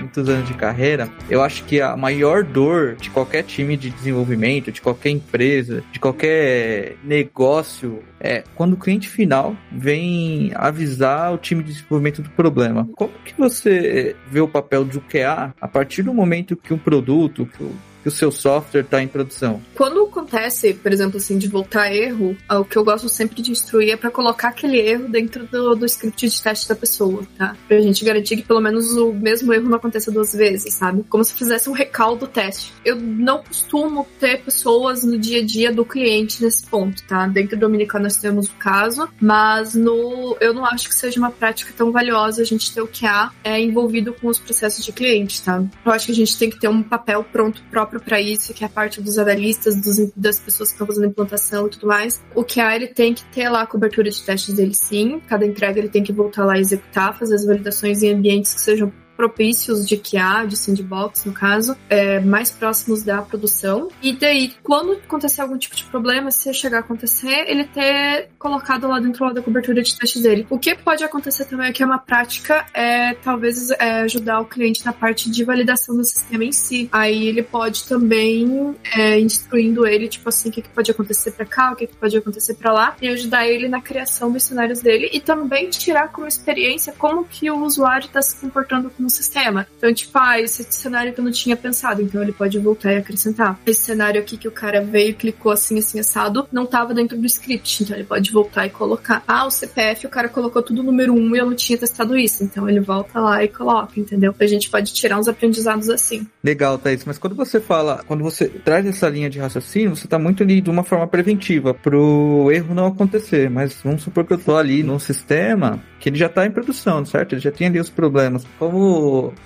Muitos 0.07 0.29
anos 0.29 0.47
de 0.47 0.55
carreira, 0.55 1.09
eu 1.29 1.43
acho 1.43 1.65
que 1.65 1.81
a 1.81 1.97
maior 1.97 2.45
dor 2.45 2.95
de 2.95 3.11
qualquer 3.11 3.43
time 3.43 3.77
de 3.77 3.91
desenvolvimento, 3.91 4.71
de 4.71 4.81
qualquer 4.81 5.11
empresa, 5.11 5.83
de 5.93 5.99
qualquer 5.99 6.97
negócio 7.03 8.03
é 8.21 8.45
quando 8.55 8.75
o 8.75 8.77
cliente 8.77 9.09
final 9.09 9.57
vem 9.71 10.53
avisar 10.55 11.35
o 11.35 11.39
time 11.39 11.63
de 11.63 11.73
desenvolvimento 11.73 12.23
do 12.23 12.31
problema. 12.31 12.89
Como 12.97 13.13
que 13.25 13.35
você 13.37 14.17
vê 14.31 14.41
o 14.41 14.49
papel 14.49 14.85
do 14.85 15.01
QA 15.01 15.55
a 15.61 15.69
partir 15.69 16.03
do 16.03 16.15
momento 16.15 16.57
que 16.57 16.73
um 16.73 16.79
produto, 16.79 17.47
que 17.47 17.63
o 17.63 17.75
que 18.07 18.09
o 18.09 18.13
seu 18.13 18.31
software 18.31 18.83
está 18.83 19.03
em 19.03 19.09
produção? 19.09 19.61
Quando 19.75 20.05
acontece, 20.05 20.73
por 20.75 20.93
exemplo, 20.93 21.17
assim, 21.17 21.37
de 21.37 21.49
voltar 21.49 21.93
erro, 21.93 22.37
o 22.49 22.65
que 22.65 22.77
eu 22.77 22.85
gosto 22.85 23.09
sempre 23.09 23.43
de 23.43 23.51
instruir 23.51 23.93
é 23.93 23.97
para 23.97 24.13
colocar 24.13 24.49
aquele 24.49 24.79
erro 24.79 25.09
dentro 25.09 25.45
do, 25.47 25.75
do 25.75 25.85
script 25.87 26.29
de 26.29 26.43
teste 26.43 26.69
da 26.69 26.77
pessoa, 26.77 27.25
tá? 27.37 27.57
Pra 27.67 27.81
gente 27.81 28.05
garantir 28.05 28.37
que 28.37 28.45
pelo 28.45 28.61
menos 28.61 28.97
o 28.97 29.13
mesmo 29.13 29.53
erro 29.53 29.69
não 29.69 29.77
aconteça 29.77 30.13
duas 30.13 30.33
vezes, 30.33 30.75
sabe? 30.75 31.05
Como 31.09 31.25
se 31.25 31.35
fizesse 31.35 31.69
um 31.69 31.73
recal 31.73 32.15
do 32.15 32.29
teste. 32.29 32.73
Eu 32.85 32.95
não 32.95 33.43
costumo 33.43 34.07
ter 34.21 34.41
pessoas 34.43 35.03
no 35.03 35.19
dia 35.19 35.41
a 35.41 35.45
dia 35.45 35.73
do 35.73 35.85
cliente 35.85 36.45
nesse 36.45 36.65
ponto, 36.65 37.03
tá? 37.09 37.27
Dentro 37.27 37.57
do 37.57 37.61
Dominica 37.61 37.99
nós 37.99 38.17
temos 38.17 38.47
o 38.47 38.55
caso, 38.55 39.09
mas 39.21 39.75
no 39.75 40.37
eu 40.41 40.55
não 40.55 40.65
acho 40.65 40.89
que 40.89 40.95
seja 40.95 41.19
uma 41.19 41.33
prática 41.33 41.73
tão 41.77 41.91
valiosa 41.91 42.43
a 42.43 42.45
gente 42.45 42.73
ter 42.73 42.81
o 42.81 42.87
QA 42.87 43.33
é 43.43 43.61
envolvido 43.61 44.13
com 44.13 44.29
os 44.29 44.39
processos 44.39 44.85
de 44.85 44.93
cliente, 44.93 45.43
tá? 45.43 45.65
Eu 45.85 45.91
acho 45.91 46.07
que 46.07 46.13
a 46.13 46.15
gente 46.15 46.39
tem 46.39 46.49
que 46.49 46.61
ter 46.61 46.69
um 46.69 46.85
papel 46.85 47.25
pronto 47.25 47.61
próprio 47.69 47.96
próprio 47.97 48.01
para 48.01 48.21
isso, 48.21 48.53
que 48.55 48.65
é 48.65 48.67
a 48.67 48.71
parte 48.71 49.01
dos 49.01 49.19
analistas, 49.19 49.75
dos, 49.75 50.11
das 50.15 50.39
pessoas 50.39 50.71
que 50.71 50.75
estão 50.75 50.87
fazendo 50.87 51.07
implantação 51.07 51.67
e 51.67 51.71
tudo 51.71 51.87
mais. 51.87 52.23
O 52.35 52.45
QA 52.45 52.75
ele 52.75 52.89
tem 52.89 53.15
que 53.15 53.25
ter 53.27 53.49
lá 53.49 53.63
a 53.63 53.67
cobertura 53.67 54.11
de 54.11 54.23
testes 54.23 54.55
dele 54.55 54.75
sim. 54.75 55.21
Cada 55.27 55.47
entrega 55.47 55.79
ele 55.79 55.89
tem 55.89 56.03
que 56.03 56.13
voltar 56.13 56.45
lá 56.45 56.57
e 56.57 56.61
executar, 56.61 57.19
fazer 57.19 57.35
as 57.35 57.45
validações 57.45 58.03
em 58.03 58.13
ambientes 58.13 58.55
que 58.55 58.61
sejam 58.61 58.93
propícios 59.17 59.87
de 59.87 59.97
QA, 59.97 60.47
de 60.47 60.57
sandbox, 60.57 61.25
no 61.25 61.33
caso, 61.33 61.77
é, 61.89 62.21
mais 62.21 62.51
próximos 62.51 63.03
da 63.03 63.23
produção. 63.23 63.89
E 64.03 64.13
daí, 64.13 64.53
quando 64.63 64.93
acontecer 64.93 65.41
algum 65.41 65.57
tipo 65.57 65.75
de 65.75 65.85
problema, 65.85 66.31
se 66.31 66.53
chegar 66.53 66.79
a 66.79 66.81
acontecer, 66.81 67.45
ele 67.49 67.65
ter 67.65 68.29
colocado 68.39 68.87
lá 68.87 69.01
dentro 69.01 69.25
lá 69.25 69.33
da 69.33 69.43
cobertura 69.43 69.83
de 69.83 69.97
testes 69.97 70.23
dele. 70.23 70.47
O 70.51 70.59
que 70.59 70.75
pode 70.75 71.03
acontecer 71.03 71.45
também 71.47 71.69
é 71.69 71.73
que 71.73 71.83
é 71.83 71.87
uma 71.87 71.99
prática 71.99 72.67
é 72.75 73.15
talvez 73.15 73.71
é, 73.71 74.03
ajudar 74.03 74.41
o 74.41 74.45
cliente 74.45 74.85
na 74.85 74.93
parte 74.93 75.31
de 75.31 75.45
validação 75.45 75.97
do 75.97 76.05
sistema 76.05 76.45
em 76.45 76.53
si. 76.53 76.89
Aí 76.93 77.27
ele 77.27 77.43
pode 77.43 77.89
também 77.89 78.75
é, 78.95 79.19
instruindo 79.19 79.87
ele, 79.87 80.09
tipo 80.09 80.29
assim, 80.29 80.49
o 80.49 80.53
que, 80.53 80.63
que 80.63 80.69
pode 80.69 80.91
acontecer 80.91 81.33
para 81.33 81.47
cá, 81.47 81.73
o 81.73 81.77
que, 81.77 81.87
que 81.87 81.97
pode 81.97 82.17
acontecer 82.17 82.55
para 82.55 82.73
lá, 82.73 82.97
e 83.01 83.09
ajudar 83.09 83.47
ele 83.47 83.69
na 83.69 83.81
criação 83.81 84.31
dos 84.31 84.43
cenários 84.43 84.81
dele 84.81 85.11
e 85.13 85.21
também 85.21 85.71
tirar 85.71 86.09
como 86.09 86.27
experiência 86.27 86.95
como 86.99 87.25
que 87.25 87.51
o 87.51 87.65
usuário 87.65 88.07
está 88.07 88.21
se 88.21 88.37
comportando 88.37 88.91
com 88.91 89.06
no 89.07 89.11
sistema. 89.11 89.67
Então, 89.79 89.93
tipo, 89.95 90.19
ah, 90.19 90.41
esse 90.41 90.67
cenário 90.71 91.13
que 91.13 91.21
eu 91.21 91.25
não 91.25 91.33
tinha 91.33 91.57
pensado, 91.57 92.03
então 92.03 92.21
ele 92.21 92.33
pode 92.33 92.59
voltar 92.59 92.93
e 92.93 92.97
acrescentar. 92.97 93.59
Esse 93.65 93.83
cenário 93.83 94.21
aqui 94.21 94.37
que 94.37 94.49
o 94.49 94.53
cara 94.53 94.83
veio 94.83 95.11
e 95.11 95.15
clicou 95.15 95.53
assim, 95.53 95.79
assim, 95.79 96.01
assado, 96.01 96.47
não 96.53 96.65
estava 96.65 96.93
dentro 96.93 97.17
do 97.17 97.27
script, 97.27 97.85
então 97.85 97.97
ele 97.97 98.05
pode 98.05 98.31
voltar 98.33 98.67
e 98.67 98.71
colocar. 98.71 99.23
Ah, 99.27 99.47
o 99.47 99.51
CPF, 99.51 100.07
o 100.07 100.11
cara 100.11 100.29
colocou 100.29 100.63
tudo 100.63 100.83
número 100.83 101.15
1 101.15 101.17
um, 101.17 101.37
e 101.37 101.39
eu 101.39 101.47
não 101.47 101.55
tinha 101.55 101.79
testado 101.79 102.17
isso, 102.17 102.43
então 102.43 102.69
ele 102.69 102.81
volta 102.81 103.21
lá 103.21 103.43
e 103.43 103.49
coloca, 103.49 103.99
entendeu? 103.99 104.35
A 104.39 104.47
gente 104.47 104.69
pode 104.69 104.93
tirar 104.93 105.19
uns 105.19 105.29
aprendizados 105.29 105.89
assim. 105.89 106.27
Legal, 106.43 106.79
Thaís, 106.79 107.05
mas 107.05 107.19
quando 107.19 107.37
você 107.37 107.61
fala, 107.61 108.03
quando 108.07 108.23
você 108.23 108.49
traz 108.49 108.85
essa 108.87 109.09
linha 109.09 109.31
de 109.31 109.39
raciocínio, 109.39 109.95
você 109.95 110.07
está 110.07 110.19
muito 110.19 110.43
ali 110.43 110.61
de 110.61 110.71
uma 110.71 110.83
forma 110.83 111.07
preventiva, 111.07 111.73
pro 111.73 112.51
erro 112.53 112.75
não 112.75 112.87
acontecer, 112.87 113.49
mas 113.49 113.77
vamos 113.85 114.03
supor 114.03 114.25
que 114.25 114.33
eu 114.33 114.39
tô 114.39 114.57
ali 114.57 114.83
num 114.83 114.99
sistema 114.99 115.81
que 115.99 116.11
ele 116.11 116.17
já 116.17 116.27
está 116.27 116.47
em 116.47 116.51
produção, 116.51 117.05
certo? 117.05 117.33
Ele 117.33 117.41
já 117.41 117.51
tem 117.51 117.67
ali 117.67 117.81
os 117.81 117.91
problemas. 117.91 118.47
Como 118.59 118.96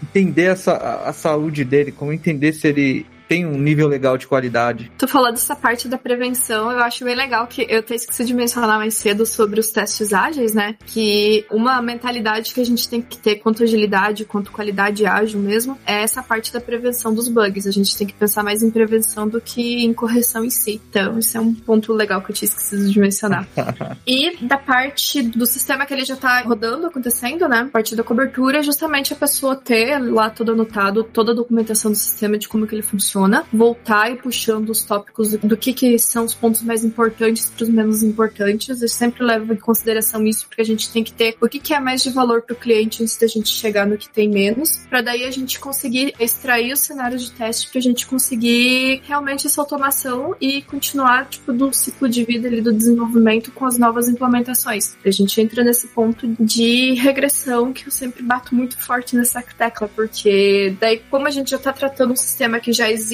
entender 0.03 0.45
essa, 0.45 0.77
a, 0.77 1.13
saúde 1.13 1.65
dele, 1.65 1.93
como 1.93 2.13
entender 2.13 2.53
se 2.53 2.69
ele 2.69 3.07
tem 3.31 3.47
um 3.47 3.57
nível 3.57 3.87
legal 3.87 4.19
de 4.19 4.27
qualidade. 4.27 4.91
Tu 4.99 5.07
falou 5.07 5.31
dessa 5.31 5.55
parte 5.55 5.87
da 5.87 5.97
prevenção, 5.97 6.69
eu 6.73 6.81
acho 6.81 7.05
bem 7.05 7.15
legal 7.15 7.47
que 7.47 7.65
eu 7.69 7.79
até 7.79 7.95
esqueci 7.95 8.25
de 8.25 8.35
mencionar 8.35 8.77
mais 8.77 8.95
cedo 8.95 9.25
sobre 9.25 9.61
os 9.61 9.71
testes 9.71 10.13
ágeis, 10.13 10.53
né? 10.53 10.75
Que 10.85 11.47
uma 11.49 11.81
mentalidade 11.81 12.53
que 12.53 12.61
a 12.61 12.67
gente 12.67 12.89
tem 12.89 13.01
que 13.01 13.17
ter 13.17 13.37
quanto 13.37 13.63
agilidade, 13.63 14.25
quanto 14.25 14.51
qualidade 14.51 15.07
ágil 15.07 15.39
mesmo, 15.39 15.79
é 15.87 16.03
essa 16.03 16.25
parte 16.25 16.53
da 16.53 16.61
prevenção 16.61 17.15
dos 17.15 17.29
bugs. 17.29 17.69
A 17.69 17.71
gente 17.71 17.97
tem 17.97 18.05
que 18.05 18.15
pensar 18.15 18.43
mais 18.43 18.65
em 18.65 18.71
prevenção 18.71 19.29
do 19.29 19.41
que 19.41 19.85
em 19.85 19.95
correção 19.95 20.45
em 20.45 20.51
si. 20.51 20.81
Então, 20.91 21.17
isso 21.17 21.39
é 21.39 21.41
um 21.41 21.55
ponto 21.55 21.93
legal 21.93 22.21
que 22.23 22.33
eu 22.33 22.35
tinha 22.35 22.49
esquecido 22.49 22.91
de 22.91 22.99
mencionar. 22.99 23.47
e 24.05 24.45
da 24.45 24.59
parte 24.59 25.23
do 25.23 25.47
sistema 25.47 25.87
que 25.87 25.95
ele 25.95 26.05
já 26.05 26.17
tá 26.17 26.41
rodando, 26.41 26.87
acontecendo, 26.87 27.49
né? 27.49 27.61
A 27.61 27.67
parte 27.67 27.95
da 27.95 28.03
cobertura, 28.03 28.61
justamente 28.61 29.13
a 29.13 29.17
pessoa 29.17 29.55
ter 29.55 30.01
lá 30.01 30.29
todo 30.31 30.51
anotado, 30.51 31.05
toda 31.05 31.31
a 31.31 31.35
documentação 31.37 31.93
do 31.93 31.97
sistema 31.97 32.37
de 32.37 32.49
como 32.49 32.67
que 32.67 32.75
ele 32.75 32.83
funciona 32.83 33.20
funciona, 33.21 33.45
voltar 33.53 34.11
e 34.11 34.17
puxando 34.17 34.71
os 34.71 34.85
tópicos 34.85 35.33
do, 35.33 35.49
do 35.49 35.57
que, 35.57 35.73
que 35.73 35.99
são 35.99 36.25
os 36.25 36.35
pontos 36.35 36.63
mais 36.63 36.85
importantes 36.85 37.51
para 37.51 37.65
os 37.65 37.69
menos 37.69 38.03
importantes. 38.03 38.81
Eu 38.81 38.89
sempre 38.89 39.25
levo 39.25 39.53
em 39.53 39.57
consideração 39.57 40.27
isso, 40.27 40.47
porque 40.47 40.63
a 40.63 40.65
gente 40.65 40.91
tem 40.91 41.05
que 41.05 41.13
ter 41.13 41.37
o 41.41 41.49
que, 41.49 41.59
que 41.59 41.75
é 41.75 41.81
mais 41.81 42.03
de 42.03 42.11
valor 42.11 42.43
para 42.43 42.55
o 42.55 42.57
cliente 42.57 43.03
antes 43.03 43.17
da 43.17 43.27
gente 43.27 43.49
chegar 43.49 43.87
no 43.87 43.99
que 43.99 44.09
tem 44.09 44.29
menos, 44.29 44.79
para 44.89 45.03
daí 45.03 45.25
a 45.25 45.31
gente 45.31 45.59
conseguir 45.59 46.15
extrair 46.19 46.73
os 46.73 46.81
cenários 46.81 47.25
de 47.25 47.33
teste 47.33 47.71
para 47.71 47.79
a 47.79 47.83
gente 47.83 48.07
conseguir 48.07 49.03
realmente 49.05 49.47
essa 49.47 49.61
automação 49.61 50.35
e 50.41 50.63
continuar 50.63 51.29
tipo 51.29 51.53
do 51.53 51.73
ciclo 51.73 52.09
de 52.09 52.25
vida 52.25 52.49
ali 52.49 52.61
do 52.61 52.73
desenvolvimento 52.73 53.51
com 53.53 53.67
as 53.67 53.79
novas 53.79 54.09
implementações. 54.09 54.97
A 55.05 55.11
gente 55.11 55.41
entra 55.41 55.65
nesse 55.65 55.89
ponto 55.89 56.27
de 56.39 56.95
regressão 56.95 57.73
que 57.73 57.87
eu 57.87 57.91
sempre 57.91 58.23
bato 58.23 58.55
muito 58.55 58.79
forte 58.79 59.17
nessa 59.17 59.43
tecla, 59.43 59.89
porque 59.89 60.75
daí 60.81 61.03
como 61.11 61.27
a 61.27 61.31
gente 61.31 61.51
já 61.51 61.57
está 61.57 61.73
tratando 61.73 62.13
um 62.13 62.17
sistema 62.17 62.61
que 62.61 62.73
já 62.73 62.91
existe, 62.91 63.10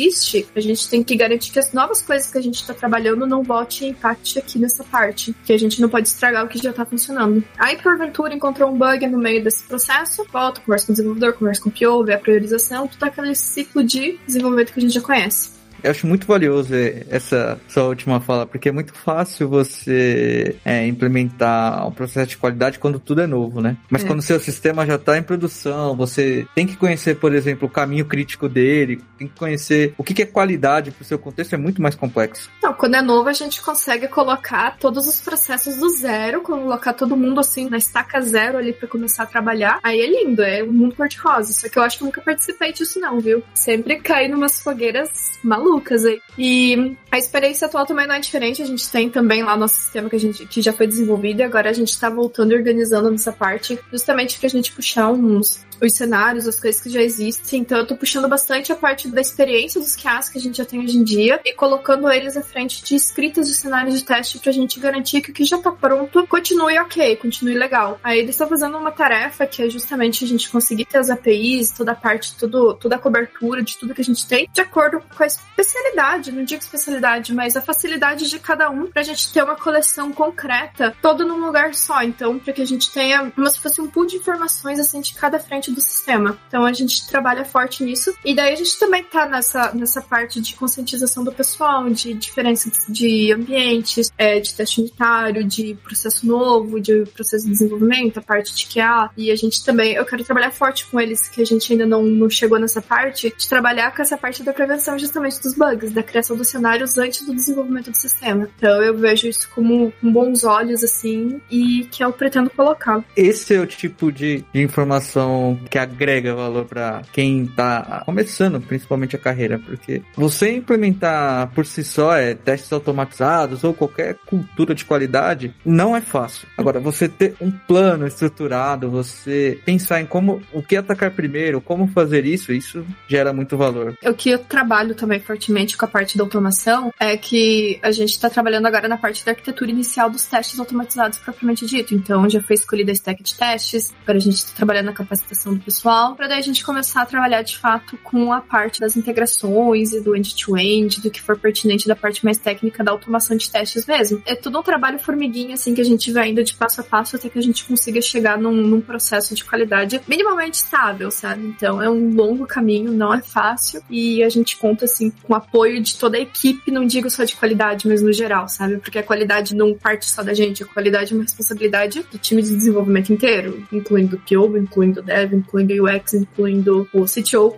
a 0.54 0.60
gente 0.60 0.88
tem 0.88 1.02
que 1.02 1.16
garantir 1.16 1.52
que 1.52 1.58
as 1.58 1.72
novas 1.72 2.02
coisas 2.02 2.30
que 2.30 2.38
a 2.38 2.40
gente 2.40 2.56
está 2.56 2.74
trabalhando 2.74 3.26
não 3.26 3.42
volte 3.42 3.84
e 3.84 3.88
impacte 3.88 4.38
aqui 4.38 4.58
nessa 4.58 4.84
parte, 4.84 5.34
que 5.44 5.52
a 5.52 5.58
gente 5.58 5.80
não 5.80 5.88
pode 5.88 6.08
estragar 6.08 6.44
o 6.44 6.48
que 6.48 6.58
já 6.58 6.70
está 6.70 6.84
funcionando. 6.84 7.42
Aí 7.58 7.76
porventura 7.76 8.34
encontrou 8.34 8.70
um 8.70 8.76
bug 8.76 9.06
no 9.06 9.18
meio 9.18 9.42
desse 9.42 9.62
processo, 9.64 10.26
volta, 10.32 10.60
conversa 10.60 10.86
com 10.86 10.92
o 10.92 10.94
desenvolvedor, 10.94 11.32
conversa 11.34 11.62
com 11.62 11.68
o 11.68 11.72
PO, 11.72 12.04
vê 12.04 12.14
a 12.14 12.18
priorização, 12.18 12.86
tudo 12.86 13.04
aquele 13.04 13.34
ciclo 13.34 13.82
de 13.82 14.18
desenvolvimento 14.26 14.72
que 14.72 14.78
a 14.78 14.82
gente 14.82 14.94
já 14.94 15.00
conhece. 15.00 15.55
Eu 15.82 15.90
acho 15.90 16.06
muito 16.06 16.26
valioso 16.26 16.74
essa 17.08 17.60
sua 17.68 17.84
última 17.84 18.20
fala, 18.20 18.46
porque 18.46 18.68
é 18.68 18.72
muito 18.72 18.92
fácil 18.94 19.48
você 19.48 20.56
é, 20.64 20.86
implementar 20.86 21.86
um 21.86 21.92
processo 21.92 22.30
de 22.30 22.36
qualidade 22.36 22.78
quando 22.78 22.98
tudo 22.98 23.20
é 23.20 23.26
novo, 23.26 23.60
né? 23.60 23.76
Mas 23.90 24.04
é. 24.04 24.06
quando 24.06 24.18
o 24.18 24.22
seu 24.22 24.40
sistema 24.40 24.86
já 24.86 24.96
está 24.96 25.16
em 25.16 25.22
produção, 25.22 25.96
você 25.96 26.46
tem 26.54 26.66
que 26.66 26.76
conhecer, 26.76 27.16
por 27.16 27.34
exemplo, 27.34 27.68
o 27.68 27.70
caminho 27.70 28.04
crítico 28.04 28.48
dele, 28.48 29.00
tem 29.18 29.28
que 29.28 29.34
conhecer 29.34 29.94
o 29.96 30.04
que 30.04 30.22
é 30.22 30.26
qualidade 30.26 30.90
para 30.90 31.02
o 31.02 31.04
seu 31.04 31.18
contexto, 31.18 31.54
é 31.54 31.58
muito 31.58 31.80
mais 31.80 31.94
complexo. 31.94 32.50
Não, 32.62 32.72
quando 32.74 32.96
é 32.96 33.02
novo, 33.02 33.28
a 33.28 33.32
gente 33.32 33.62
consegue 33.62 34.08
colocar 34.08 34.76
todos 34.78 35.06
os 35.06 35.20
processos 35.20 35.76
do 35.76 35.88
zero, 35.90 36.40
colocar 36.40 36.94
todo 36.94 37.16
mundo 37.16 37.40
assim 37.40 37.68
na 37.68 37.76
estaca 37.76 38.20
zero 38.20 38.58
ali 38.58 38.72
para 38.72 38.88
começar 38.88 39.24
a 39.24 39.26
trabalhar. 39.26 39.78
Aí 39.82 40.00
é 40.00 40.06
lindo, 40.06 40.42
é 40.42 40.62
um 40.62 40.72
mundo 40.72 40.96
cor-de-rosa. 40.96 41.52
Só 41.52 41.68
que 41.68 41.78
eu 41.78 41.82
acho 41.82 41.98
que 41.98 42.04
eu 42.04 42.06
nunca 42.06 42.20
participei 42.20 42.72
disso, 42.72 42.98
não, 42.98 43.20
viu? 43.20 43.42
Sempre 43.54 43.96
caí 44.00 44.28
numas 44.28 44.60
fogueiras 44.60 45.38
malucas 45.42 45.75
malucas 45.76 46.04
aí. 46.04 46.20
E 46.38 46.96
a 47.10 47.18
experiência 47.18 47.66
atual 47.66 47.86
também 47.86 48.06
não 48.06 48.14
é 48.14 48.20
diferente. 48.20 48.62
A 48.62 48.66
gente 48.66 48.90
tem 48.90 49.08
também 49.08 49.42
lá 49.42 49.56
nosso 49.56 49.76
sistema 49.76 50.08
que, 50.08 50.16
a 50.16 50.20
gente, 50.20 50.46
que 50.46 50.62
já 50.62 50.72
foi 50.72 50.86
desenvolvido 50.86 51.40
e 51.40 51.42
agora 51.42 51.70
a 51.70 51.72
gente 51.72 51.90
está 51.90 52.08
voltando 52.08 52.52
e 52.52 52.56
organizando 52.56 53.10
nessa 53.10 53.32
parte, 53.32 53.78
justamente 53.92 54.38
pra 54.38 54.48
gente 54.48 54.72
puxar 54.72 55.10
uns 55.10 55.64
os 55.80 55.92
cenários, 55.92 56.46
as 56.46 56.58
coisas 56.58 56.80
que 56.80 56.90
já 56.90 57.02
existem. 57.02 57.60
Então 57.60 57.78
eu 57.78 57.86
tô 57.86 57.96
puxando 57.96 58.28
bastante 58.28 58.72
a 58.72 58.76
parte 58.76 59.08
da 59.08 59.20
experiência 59.20 59.80
dos 59.80 59.96
QAs 59.96 60.28
que 60.28 60.38
a 60.38 60.40
gente 60.40 60.56
já 60.56 60.64
tem 60.64 60.80
hoje 60.80 60.96
em 60.96 61.04
dia 61.04 61.40
e 61.44 61.52
colocando 61.52 62.10
eles 62.10 62.36
à 62.36 62.42
frente 62.42 62.82
de 62.84 62.94
escritas 62.94 63.48
de 63.48 63.54
cenários 63.54 63.98
de 63.98 64.04
teste 64.04 64.38
pra 64.38 64.52
gente 64.52 64.80
garantir 64.80 65.20
que 65.20 65.30
o 65.30 65.34
que 65.34 65.44
já 65.44 65.58
tá 65.58 65.72
pronto 65.72 66.26
continue 66.26 66.78
ok, 66.78 67.16
continue 67.16 67.54
legal. 67.54 67.98
Aí 68.02 68.18
eles 68.18 68.30
estão 68.30 68.48
fazendo 68.48 68.76
uma 68.76 68.90
tarefa 68.90 69.46
que 69.46 69.62
é 69.62 69.70
justamente 69.70 70.24
a 70.24 70.28
gente 70.28 70.48
conseguir 70.50 70.84
ter 70.84 70.98
as 70.98 71.10
APIs, 71.10 71.70
toda 71.70 71.92
a 71.92 71.94
parte, 71.94 72.34
tudo, 72.36 72.74
toda 72.74 72.96
a 72.96 72.98
cobertura 72.98 73.62
de 73.62 73.76
tudo 73.76 73.94
que 73.94 74.00
a 74.00 74.04
gente 74.04 74.26
tem, 74.26 74.48
de 74.52 74.60
acordo 74.60 75.00
com 75.00 75.22
a 75.22 75.26
especialidade, 75.26 76.32
não 76.32 76.44
digo 76.44 76.62
especialidade, 76.62 77.34
mas 77.34 77.56
a 77.56 77.62
facilidade 77.62 78.28
de 78.28 78.38
cada 78.38 78.70
um 78.70 78.86
pra 78.86 79.02
gente 79.02 79.32
ter 79.32 79.42
uma 79.42 79.56
coleção 79.56 80.12
concreta, 80.12 80.94
todo 81.00 81.26
num 81.26 81.44
lugar 81.44 81.74
só. 81.74 82.02
Então, 82.02 82.38
para 82.38 82.52
que 82.52 82.62
a 82.62 82.66
gente 82.66 82.90
tenha 82.90 83.30
como 83.30 83.48
se 83.48 83.60
fosse 83.60 83.80
um 83.80 83.88
pool 83.88 84.06
de 84.06 84.16
informações 84.16 84.78
assim 84.78 85.00
de 85.00 85.14
cada 85.14 85.38
frente 85.38 85.65
parte 85.66 85.72
do 85.72 85.80
sistema. 85.80 86.38
Então 86.48 86.64
a 86.64 86.72
gente 86.72 87.06
trabalha 87.08 87.44
forte 87.44 87.82
nisso. 87.82 88.14
E 88.24 88.34
daí 88.34 88.52
a 88.52 88.56
gente 88.56 88.78
também 88.78 89.02
tá 89.04 89.26
nessa, 89.26 89.72
nessa 89.74 90.00
parte 90.00 90.40
de 90.40 90.54
conscientização 90.54 91.24
do 91.24 91.32
pessoal, 91.32 91.88
de 91.90 92.14
diferença 92.14 92.70
de 92.88 93.32
ambientes, 93.32 94.12
é, 94.16 94.38
de 94.38 94.54
teste 94.54 94.80
unitário, 94.80 95.44
de 95.44 95.76
processo 95.82 96.26
novo, 96.26 96.80
de 96.80 97.04
processo 97.14 97.44
de 97.44 97.50
desenvolvimento, 97.50 98.18
a 98.18 98.22
parte 98.22 98.54
de 98.54 98.66
QA. 98.66 99.10
E 99.16 99.30
a 99.30 99.36
gente 99.36 99.64
também, 99.64 99.94
eu 99.94 100.04
quero 100.04 100.24
trabalhar 100.24 100.50
forte 100.50 100.86
com 100.86 101.00
eles, 101.00 101.28
que 101.28 101.42
a 101.42 101.46
gente 101.46 101.72
ainda 101.72 101.86
não, 101.86 102.02
não 102.02 102.30
chegou 102.30 102.58
nessa 102.58 102.82
parte, 102.82 103.32
de 103.36 103.48
trabalhar 103.48 103.94
com 103.94 104.02
essa 104.02 104.16
parte 104.16 104.42
da 104.42 104.52
prevenção 104.52 104.98
justamente 104.98 105.40
dos 105.42 105.54
bugs, 105.54 105.92
da 105.92 106.02
criação 106.02 106.36
dos 106.36 106.48
cenários 106.48 106.96
antes 106.98 107.24
do 107.26 107.34
desenvolvimento 107.34 107.90
do 107.90 107.96
sistema. 107.96 108.48
Então 108.56 108.82
eu 108.82 108.96
vejo 108.96 109.28
isso 109.28 109.48
como 109.54 109.92
com 110.00 110.12
bons 110.12 110.44
olhos, 110.44 110.84
assim, 110.84 111.40
e 111.50 111.86
que 111.90 112.04
eu 112.04 112.12
pretendo 112.12 112.50
colocar. 112.50 113.04
Esse 113.16 113.54
é 113.54 113.60
o 113.60 113.66
tipo 113.66 114.12
de, 114.12 114.44
de 114.52 114.62
informação 114.62 115.55
que 115.56 115.78
agrega 115.78 116.34
valor 116.34 116.64
para 116.64 117.02
quem 117.12 117.46
tá 117.46 118.02
começando, 118.04 118.60
principalmente 118.60 119.16
a 119.16 119.18
carreira, 119.18 119.58
porque 119.58 120.02
você 120.14 120.52
implementar 120.52 121.50
por 121.54 121.66
si 121.66 121.84
só 121.84 122.14
é 122.14 122.34
testes 122.34 122.72
automatizados 122.72 123.64
ou 123.64 123.74
qualquer 123.74 124.16
cultura 124.26 124.74
de 124.74 124.84
qualidade 124.84 125.54
não 125.64 125.96
é 125.96 126.00
fácil. 126.00 126.48
Agora, 126.56 126.80
você 126.80 127.08
ter 127.08 127.34
um 127.40 127.50
plano 127.50 128.06
estruturado, 128.06 128.90
você 128.90 129.58
pensar 129.64 130.00
em 130.00 130.06
como 130.06 130.42
o 130.52 130.62
que 130.62 130.76
atacar 130.76 131.10
primeiro, 131.10 131.60
como 131.60 131.86
fazer 131.88 132.24
isso, 132.24 132.52
isso 132.52 132.84
gera 133.08 133.32
muito 133.32 133.56
valor. 133.56 133.96
O 134.04 134.14
que 134.14 134.30
eu 134.30 134.38
trabalho 134.38 134.94
também 134.94 135.20
fortemente 135.20 135.76
com 135.76 135.84
a 135.84 135.88
parte 135.88 136.16
da 136.16 136.24
automação 136.24 136.92
é 136.98 137.16
que 137.16 137.78
a 137.82 137.90
gente 137.90 138.10
está 138.10 138.28
trabalhando 138.30 138.66
agora 138.66 138.88
na 138.88 138.96
parte 138.96 139.24
da 139.24 139.32
arquitetura 139.32 139.70
inicial 139.70 140.10
dos 140.10 140.26
testes 140.26 140.58
automatizados 140.58 141.18
propriamente 141.18 141.66
dito. 141.66 141.94
Então, 141.94 142.28
já 142.28 142.40
foi 142.40 142.54
escolhida 142.54 142.90
a 142.90 142.94
stack 142.94 143.22
de 143.22 143.34
testes, 143.34 143.94
agora 144.02 144.18
a 144.18 144.20
gente 144.20 144.36
está 144.36 144.56
trabalhando 144.56 144.86
na 144.86 144.92
capacitação 144.92 145.45
do 145.54 145.60
pessoal, 145.60 146.14
para 146.14 146.28
daí 146.28 146.38
a 146.38 146.42
gente 146.42 146.64
começar 146.64 147.02
a 147.02 147.06
trabalhar 147.06 147.42
de 147.42 147.58
fato 147.58 147.98
com 148.02 148.32
a 148.32 148.40
parte 148.40 148.80
das 148.80 148.96
integrações 148.96 149.92
e 149.92 150.00
do 150.00 150.16
end-to-end, 150.16 150.96
-end, 150.96 151.02
do 151.02 151.10
que 151.10 151.20
for 151.20 151.38
pertinente 151.38 151.86
da 151.86 151.96
parte 151.96 152.24
mais 152.24 152.38
técnica 152.38 152.82
da 152.82 152.92
automação 152.92 153.36
de 153.36 153.50
testes 153.50 153.86
mesmo. 153.86 154.22
É 154.26 154.34
tudo 154.34 154.58
um 154.58 154.62
trabalho 154.62 154.98
formiguinha, 154.98 155.54
assim, 155.54 155.74
que 155.74 155.80
a 155.80 155.84
gente 155.84 156.12
vai 156.12 156.30
indo 156.30 156.42
de 156.42 156.54
passo 156.54 156.80
a 156.80 156.84
passo 156.84 157.16
até 157.16 157.28
que 157.28 157.38
a 157.38 157.42
gente 157.42 157.64
consiga 157.64 158.00
chegar 158.00 158.38
num, 158.38 158.52
num 158.52 158.80
processo 158.80 159.34
de 159.34 159.44
qualidade 159.44 160.00
minimamente 160.06 160.56
estável, 160.56 161.10
sabe? 161.10 161.46
Então 161.46 161.82
é 161.82 161.88
um 161.88 162.14
longo 162.14 162.46
caminho, 162.46 162.92
não 162.92 163.12
é 163.12 163.22
fácil, 163.22 163.82
e 163.90 164.22
a 164.22 164.28
gente 164.28 164.56
conta, 164.56 164.84
assim, 164.84 165.10
com 165.22 165.32
o 165.32 165.36
apoio 165.36 165.82
de 165.82 165.96
toda 165.96 166.16
a 166.16 166.20
equipe, 166.20 166.70
não 166.70 166.86
digo 166.86 167.08
só 167.10 167.24
de 167.24 167.36
qualidade, 167.36 167.86
mas 167.86 168.02
no 168.02 168.12
geral, 168.12 168.48
sabe? 168.48 168.78
Porque 168.78 168.98
a 168.98 169.02
qualidade 169.02 169.54
não 169.54 169.74
parte 169.74 170.06
só 170.06 170.22
da 170.22 170.34
gente, 170.34 170.62
a 170.62 170.66
qualidade 170.66 171.12
é 171.12 171.16
uma 171.16 171.22
responsabilidade 171.22 172.04
do 172.10 172.18
time 172.18 172.42
de 172.42 172.54
desenvolvimento 172.54 173.12
inteiro, 173.12 173.66
incluindo 173.72 174.16
o 174.16 174.18
PO, 174.18 174.56
incluindo 174.56 175.00
o 175.00 175.02
Dev, 175.02 175.35
incluindo 175.36 175.74
o 175.74 175.86
UX, 175.86 176.14
incluindo 176.14 176.88
o 176.92 177.04
CTO. 177.04 177.54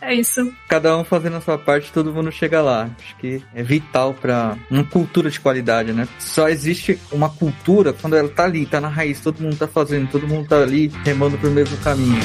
é 0.00 0.14
isso. 0.14 0.52
Cada 0.68 0.96
um 0.96 1.04
fazendo 1.04 1.36
a 1.36 1.40
sua 1.40 1.58
parte, 1.58 1.92
todo 1.92 2.12
mundo 2.12 2.30
chega 2.30 2.60
lá. 2.60 2.90
Acho 2.98 3.16
que 3.16 3.42
é 3.54 3.62
vital 3.62 4.14
para 4.14 4.56
uma 4.70 4.84
cultura 4.84 5.30
de 5.30 5.40
qualidade, 5.40 5.92
né? 5.92 6.08
Só 6.18 6.48
existe 6.48 6.98
uma 7.12 7.28
cultura 7.28 7.92
quando 7.92 8.16
ela 8.16 8.28
tá 8.28 8.44
ali, 8.44 8.66
tá 8.66 8.80
na 8.80 8.88
raiz, 8.88 9.20
todo 9.20 9.40
mundo 9.40 9.56
tá 9.56 9.66
fazendo, 9.66 10.10
todo 10.10 10.28
mundo 10.28 10.48
tá 10.48 10.62
ali 10.62 10.88
remando 11.04 11.38
pro 11.38 11.50
mesmo 11.50 11.76
caminho. 11.78 12.20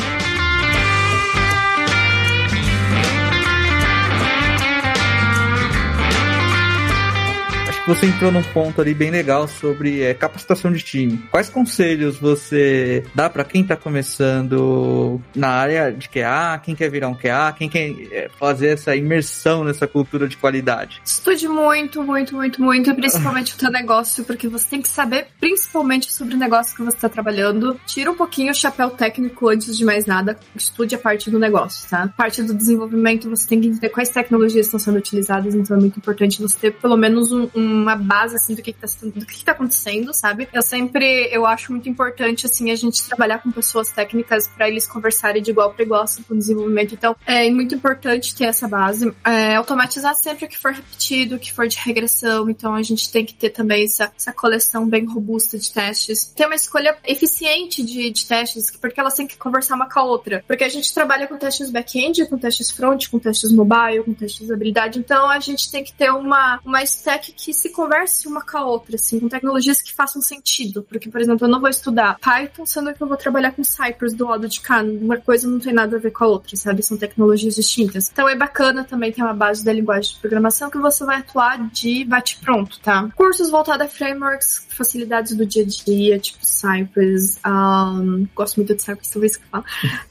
Você 7.88 8.08
entrou 8.08 8.32
num 8.32 8.42
ponto 8.42 8.82
ali 8.82 8.96
bem 8.96 9.12
legal 9.12 9.48
sobre 9.48 10.02
é, 10.02 10.14
capacitação 10.14 10.72
de 10.72 10.84
time. 10.84 11.24
Quais 11.30 11.50
conselhos 11.50 12.18
você 12.18 13.04
dá 13.14 13.30
para 13.30 13.44
quem 13.44 13.64
tá 13.64 13.76
começando 13.76 15.22
na 15.36 15.50
área 15.50 15.92
de 15.92 16.10
QA, 16.10 16.60
quem 16.64 16.76
quer 16.76 16.90
virar 16.90 17.10
um 17.10 17.16
QA, 17.16 17.54
quem 17.56 17.70
quer 17.70 17.92
é, 18.12 18.30
fazer 18.40 18.70
essa 18.70 18.96
imersão 18.96 19.64
nessa 19.64 19.86
cultura 19.86 20.28
de 20.28 20.36
qualidade? 20.36 21.00
Estude 21.06 21.48
muito, 21.48 22.02
muito, 22.02 22.34
muito, 22.36 22.62
muito, 22.62 22.96
principalmente 22.96 23.54
o 23.54 23.58
teu 23.58 23.70
negócio, 23.70 24.24
porque 24.24 24.48
você 24.48 24.68
tem 24.68 24.82
que 24.82 24.90
saber 24.90 25.28
principalmente 25.40 26.12
sobre 26.12 26.34
o 26.34 26.38
negócio 26.38 26.76
que 26.76 26.82
você 26.82 26.98
está 26.98 27.10
trabalhando. 27.10 27.80
Tira 27.86 28.10
um 28.12 28.16
pouquinho 28.16 28.52
o 28.52 28.56
chapéu 28.56 28.90
técnico 28.90 29.48
antes 29.48 29.78
de 29.78 29.86
mais 29.86 30.08
nada, 30.08 30.40
estude 30.56 30.96
a 30.96 30.98
parte 30.98 31.30
do 31.30 31.38
negócio, 31.38 31.88
tá? 31.88 32.12
Parte 32.18 32.42
do 32.42 32.54
desenvolvimento, 32.54 33.30
você 33.30 33.48
tem 33.48 33.62
que 33.62 33.68
entender 33.68 33.90
quais 33.90 34.10
tecnologias 34.10 34.66
estão 34.66 34.80
sendo 34.80 34.98
utilizadas, 34.98 35.54
então 35.54 35.78
é 35.78 35.80
muito 35.80 36.00
importante 36.00 36.42
você 36.42 36.58
ter 36.58 36.72
pelo 36.72 36.98
menos 36.98 37.32
um, 37.32 37.48
um 37.54 37.75
uma 37.82 37.96
base, 37.96 38.36
assim, 38.36 38.56
do 38.56 38.62
que, 38.62 38.74
que 38.74 38.80
tá, 38.80 38.88
do 39.02 39.26
que 39.26 39.44
tá 39.44 39.52
acontecendo, 39.52 40.14
sabe? 40.14 40.48
Eu 40.54 40.62
sempre, 40.62 41.30
eu 41.32 41.46
acho 41.46 41.72
muito 41.72 41.90
importante, 41.90 42.46
assim, 42.46 42.72
a 42.72 42.76
gente 42.76 43.04
trabalhar 43.08 43.40
com 43.40 43.52
pessoas 43.52 43.90
técnicas 43.90 44.48
para 44.48 44.68
eles 44.68 44.88
conversarem 44.88 45.42
de 45.42 45.52
igual 45.52 45.74
para 45.74 45.84
igual, 45.84 46.04
assim, 46.04 46.24
com 46.24 46.34
o 46.34 46.38
desenvolvimento. 46.38 46.94
Então, 46.94 47.16
é 47.26 47.50
muito 47.50 47.76
importante 47.76 48.36
ter 48.36 48.46
essa 48.46 48.68
base. 48.68 49.14
É, 49.24 49.56
automatizar 49.56 50.16
sempre 50.16 50.46
o 50.46 50.48
que 50.48 50.58
for 50.58 50.72
repetido, 50.72 51.36
o 51.36 51.40
que 51.40 51.54
for 51.54 51.68
de 51.68 51.78
regressão. 51.78 52.50
Então, 52.50 52.74
a 52.74 52.84
gente 52.84 53.12
tem 53.12 53.26
que 53.26 53.34
ter 53.34 53.50
também 53.50 53.84
essa, 53.84 54.12
essa 54.16 54.34
coleção 54.34 54.88
bem 54.88 55.06
robusta 55.06 55.58
de 55.58 55.72
testes. 55.72 56.26
Ter 56.36 56.46
uma 56.46 56.56
escolha 56.56 56.98
eficiente 57.06 57.84
de, 57.84 58.10
de 58.12 58.26
testes, 58.26 58.72
porque 58.72 59.00
elas 59.00 59.16
têm 59.16 59.28
que 59.28 59.38
conversar 59.38 59.76
uma 59.76 59.90
com 59.90 60.00
a 60.00 60.04
outra. 60.04 60.44
Porque 60.48 60.64
a 60.64 60.70
gente 60.70 60.94
trabalha 60.94 61.28
com 61.28 61.38
testes 61.38 61.70
back-end, 61.70 62.26
com 62.28 62.38
testes 62.38 62.72
front, 62.72 63.10
com 63.10 63.20
testes 63.20 63.52
mobile, 63.52 64.04
com 64.04 64.14
testes 64.14 64.48
de 64.48 64.54
habilidade. 64.54 65.00
Então, 65.00 65.30
a 65.30 65.40
gente 65.40 65.72
tem 65.72 65.84
que 65.84 65.94
ter 65.94 66.12
uma, 66.12 66.60
uma 66.66 66.84
stack 66.84 67.32
que 67.34 67.54
se 67.54 67.65
converse 67.70 68.28
uma 68.28 68.42
com 68.42 68.58
a 68.58 68.66
outra, 68.66 68.96
assim, 68.96 69.20
com 69.20 69.30
tecnologias 69.30 69.82
que 69.82 69.94
façam 69.94 70.22
sentido. 70.22 70.84
Porque, 70.84 71.10
por 71.10 71.22
exemplo, 71.22 71.46
eu 71.46 71.52
não 71.52 71.60
vou 71.60 71.70
estudar 71.70 72.18
Python, 72.20 72.66
sendo 72.66 72.94
que 72.94 73.02
eu 73.02 73.08
vou 73.08 73.18
trabalhar 73.18 73.52
com 73.52 73.64
Cypress 73.64 74.16
do 74.16 74.28
lado 74.28 74.48
de 74.48 74.60
cá. 74.62 74.82
Uma 74.84 75.18
coisa 75.18 75.48
não 75.48 75.60
tem 75.60 75.74
nada 75.74 75.98
a 75.98 76.00
ver 76.00 76.12
com 76.12 76.24
a 76.24 76.28
outra, 76.28 76.56
sabe? 76.56 76.84
São 76.84 76.98
tecnologias 76.98 77.56
distintas. 77.56 78.10
Então 78.12 78.28
é 78.28 78.36
bacana 78.36 78.84
também 78.84 79.12
ter 79.12 79.22
uma 79.22 79.34
base 79.34 79.64
da 79.64 79.74
linguagem 79.74 80.14
de 80.14 80.20
programação 80.20 80.70
que 80.70 80.78
você 80.78 81.06
vai 81.06 81.20
atuar 81.20 81.70
de 81.70 82.06
bate-pronto, 82.06 82.80
tá? 82.80 83.10
Cursos 83.16 83.50
voltados 83.50 83.86
a 83.86 83.90
frameworks, 83.90 84.66
facilidades 84.70 85.36
do 85.36 85.46
dia 85.46 85.64
a 85.64 85.66
dia, 85.66 86.20
tipo 86.20 86.46
Cypress. 86.46 87.40
Um, 87.46 88.28
gosto 88.36 88.58
muito 88.58 88.76
de 88.76 88.82
Cypress, 88.82 89.12
talvez 89.12 89.38
que 89.38 89.46
fala. 89.48 89.64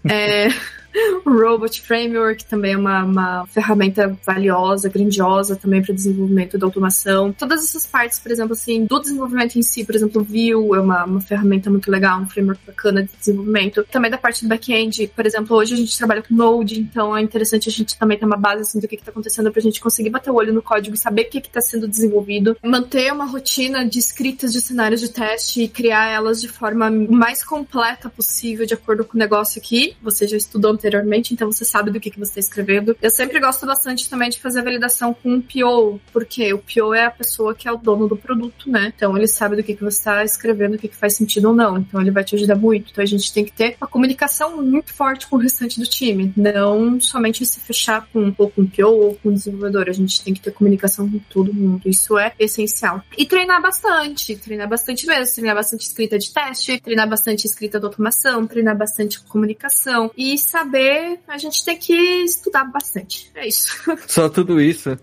É. 0.05 0.49
O 1.25 1.31
Robot 1.31 1.81
Framework 1.83 2.45
também 2.45 2.73
é 2.73 2.77
uma, 2.77 3.03
uma 3.03 3.47
ferramenta 3.47 4.17
valiosa, 4.25 4.89
grandiosa 4.89 5.57
também 5.57 5.83
para 5.83 5.95
desenvolvimento 5.95 6.59
da 6.59 6.67
automação. 6.67 7.33
Todas 7.33 7.65
essas 7.65 7.87
partes, 7.87 8.19
por 8.19 8.31
exemplo, 8.31 8.53
assim, 8.53 8.85
do 8.85 9.01
desenvolvimento 9.01 9.59
em 9.59 9.63
si, 9.63 9.85
por 9.85 9.95
exemplo, 9.95 10.23
Vue 10.23 10.51
é 10.51 10.57
uma, 10.57 11.05
uma 11.05 11.21
ferramenta 11.21 11.71
muito 11.71 11.91
legal, 11.91 12.21
um 12.21 12.27
framework 12.27 12.61
bacana 12.67 13.03
de 13.03 13.11
desenvolvimento. 13.19 13.85
Também 13.91 14.11
da 14.11 14.19
parte 14.19 14.45
do 14.45 14.49
back-end, 14.49 15.11
por 15.15 15.27
exemplo, 15.27 15.57
hoje 15.57 15.75
a 15.75 15.77
gente 15.77 15.97
trabalha 15.97 16.23
com 16.23 16.35
Node, 16.35 16.79
então 16.79 17.17
é 17.17 17.23
interessante 17.23 17.69
a 17.69 17.73
gente 17.73 17.99
também 17.99 18.19
ter 18.19 18.27
uma 18.27 18.37
base 18.37 18.63
assim, 18.63 18.81
do 18.81 18.87
que 18.87 18.97
está 18.97 19.11
acontecendo 19.11 19.51
para 19.51 19.61
a 19.61 19.63
gente 19.63 19.81
conseguir 19.81 20.11
bater 20.11 20.31
o 20.31 20.35
olho 20.35 20.53
no 20.53 20.63
código 20.63 20.95
e 20.95 20.99
saber 20.99 21.23
o 21.23 21.31
que 21.31 21.39
está 21.39 21.61
sendo 21.61 21.89
desenvolvido. 21.89 22.57
Manter 22.63 23.13
uma 23.13 23.25
rotina 23.25 23.85
de 23.87 23.99
escritas 23.99 24.53
de 24.53 24.61
cenários 24.61 25.01
de 25.01 25.09
teste 25.09 25.63
e 25.63 25.69
criar 25.69 26.11
elas 26.11 26.41
de 26.41 26.49
forma 26.49 26.91
mais 26.91 27.43
completa 27.43 28.11
possível, 28.11 28.67
de 28.67 28.75
acordo 28.75 29.05
com 29.05 29.17
o 29.17 29.19
negócio 29.19 29.61
que 29.61 29.97
você 30.03 30.27
já 30.27 30.37
estudou 30.37 30.73
anteriormente, 30.85 31.33
então 31.33 31.51
você 31.51 31.65
sabe 31.65 31.91
do 31.91 31.99
que, 31.99 32.11
que 32.11 32.19
você 32.19 32.39
está 32.39 32.41
escrevendo. 32.41 32.97
Eu 33.01 33.11
sempre 33.11 33.41
gosto 33.41 33.67
bastante 33.67 34.09
também 34.09 34.29
de 34.29 34.39
fazer 34.39 34.61
a 34.61 34.63
validação 34.63 35.15
com 35.15 35.37
o 35.37 35.43
PO, 35.43 36.01
porque 36.13 36.53
o 36.53 36.59
PO 36.59 36.95
é 36.95 37.07
a 37.07 37.11
pessoa 37.11 37.55
que 37.55 37.67
é 37.67 37.73
o 37.73 37.77
dono 37.77 38.07
do 38.07 38.17
produto, 38.17 38.71
né? 38.71 38.93
Então 38.95 39.17
ele 39.17 39.27
sabe 39.27 39.57
do 39.57 39.63
que, 39.63 39.75
que 39.75 39.83
você 39.83 39.99
está 39.99 40.25
escrevendo, 40.25 40.75
o 40.75 40.79
que, 40.79 40.89
que 40.89 40.97
faz 40.97 41.15
sentido 41.15 41.49
ou 41.49 41.55
não. 41.55 41.79
Então 41.79 42.01
ele 42.01 42.11
vai 42.11 42.23
te 42.23 42.35
ajudar 42.35 42.57
muito. 42.57 42.91
Então 42.91 43.03
a 43.03 43.07
gente 43.07 43.33
tem 43.33 43.45
que 43.45 43.53
ter 43.53 43.77
uma 43.81 43.89
comunicação 43.89 44.63
muito 44.63 44.93
forte 44.93 45.27
com 45.27 45.37
o 45.37 45.39
restante 45.39 45.81
do 45.81 45.87
time, 45.87 46.33
não 46.37 47.01
somente 47.01 47.45
se 47.47 47.61
fechar 47.61 48.07
com, 48.13 48.35
ou 48.37 48.51
com 48.51 48.63
o 48.63 48.69
PO 48.69 48.83
ou 48.87 49.15
com 49.17 49.31
o 49.31 49.33
desenvolvedor. 49.33 49.89
A 49.89 49.93
gente 49.93 50.23
tem 50.23 50.35
que 50.35 50.41
ter 50.41 50.53
comunicação 50.53 51.09
com 51.09 51.19
todo 51.31 51.55
mundo. 51.55 51.83
Isso 51.87 52.19
é 52.19 52.33
essencial. 52.39 53.03
E 53.17 53.25
treinar 53.25 53.63
bastante, 53.63 54.37
treinar 54.37 54.69
bastante 54.69 55.07
mesmo, 55.07 55.35
treinar 55.35 55.55
bastante 55.55 55.87
escrita 55.87 56.19
de 56.19 56.33
teste, 56.33 56.81
treinar 56.81 57.09
bastante 57.09 57.47
escrita 57.47 57.79
de 57.79 57.87
automação, 57.87 58.47
treinar 58.47 58.77
bastante 58.77 59.21
comunicação 59.21 60.11
e 60.17 60.37
saber 60.39 60.74
saber, 60.75 61.21
a 61.29 61.39
gente 61.39 61.65
tem 61.65 61.77
que 61.77 61.95
estudar 62.25 62.65
bastante. 62.65 63.31
É 63.35 63.47
isso. 63.47 63.77
Só 64.09 64.29
tudo 64.29 64.61
isso. 64.61 64.99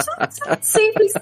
Só, 0.00 0.12
só 0.30 0.58
simples. 0.60 1.12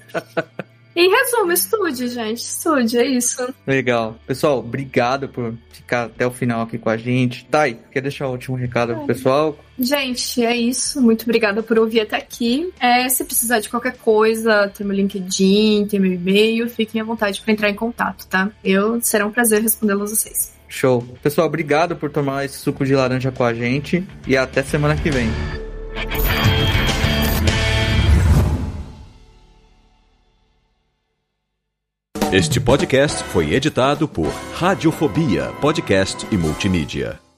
Em 0.94 1.08
resumo, 1.08 1.52
estude, 1.52 2.08
gente. 2.08 2.38
Estude, 2.38 2.98
é 2.98 3.06
isso. 3.06 3.52
Legal. 3.66 4.16
Pessoal, 4.26 4.58
obrigado 4.58 5.28
por 5.28 5.54
ficar 5.72 6.04
até 6.04 6.26
o 6.26 6.30
final 6.30 6.62
aqui 6.62 6.78
com 6.78 6.90
a 6.90 6.96
gente. 6.96 7.46
Thay, 7.46 7.78
quer 7.90 8.02
deixar 8.02 8.28
o 8.28 8.32
último 8.32 8.56
recado 8.56 8.94
pro 8.94 9.06
pessoal? 9.06 9.58
Gente, 9.78 10.44
é 10.44 10.54
isso. 10.56 11.00
Muito 11.00 11.22
obrigada 11.22 11.62
por 11.62 11.78
ouvir 11.78 12.00
até 12.00 12.16
aqui. 12.16 12.72
É, 12.78 13.08
se 13.08 13.24
precisar 13.24 13.60
de 13.60 13.68
qualquer 13.68 13.96
coisa, 13.96 14.68
tem 14.68 14.86
meu 14.86 14.96
LinkedIn, 14.96 15.86
tem 15.86 16.00
meu 16.00 16.12
e-mail, 16.12 16.68
fiquem 16.68 17.00
à 17.00 17.04
vontade 17.04 17.40
para 17.40 17.52
entrar 17.52 17.70
em 17.70 17.74
contato, 17.74 18.26
tá? 18.26 18.50
Eu 18.62 19.00
será 19.00 19.26
um 19.26 19.30
prazer 19.30 19.62
respondê-los 19.62 20.10
vocês. 20.10 20.59
Show. 20.70 21.02
Pessoal, 21.22 21.46
obrigado 21.46 21.96
por 21.96 22.10
tomar 22.10 22.44
esse 22.44 22.56
suco 22.58 22.86
de 22.86 22.94
laranja 22.94 23.30
com 23.30 23.44
a 23.44 23.52
gente 23.52 24.06
e 24.26 24.36
até 24.36 24.62
semana 24.62 24.96
que 24.96 25.10
vem. 25.10 25.28
Este 32.32 32.60
podcast 32.60 33.24
foi 33.24 33.52
editado 33.52 34.06
por 34.06 34.32
Radiofobia, 34.54 35.46
podcast 35.60 36.24
e 36.30 36.36
multimídia. 36.36 37.29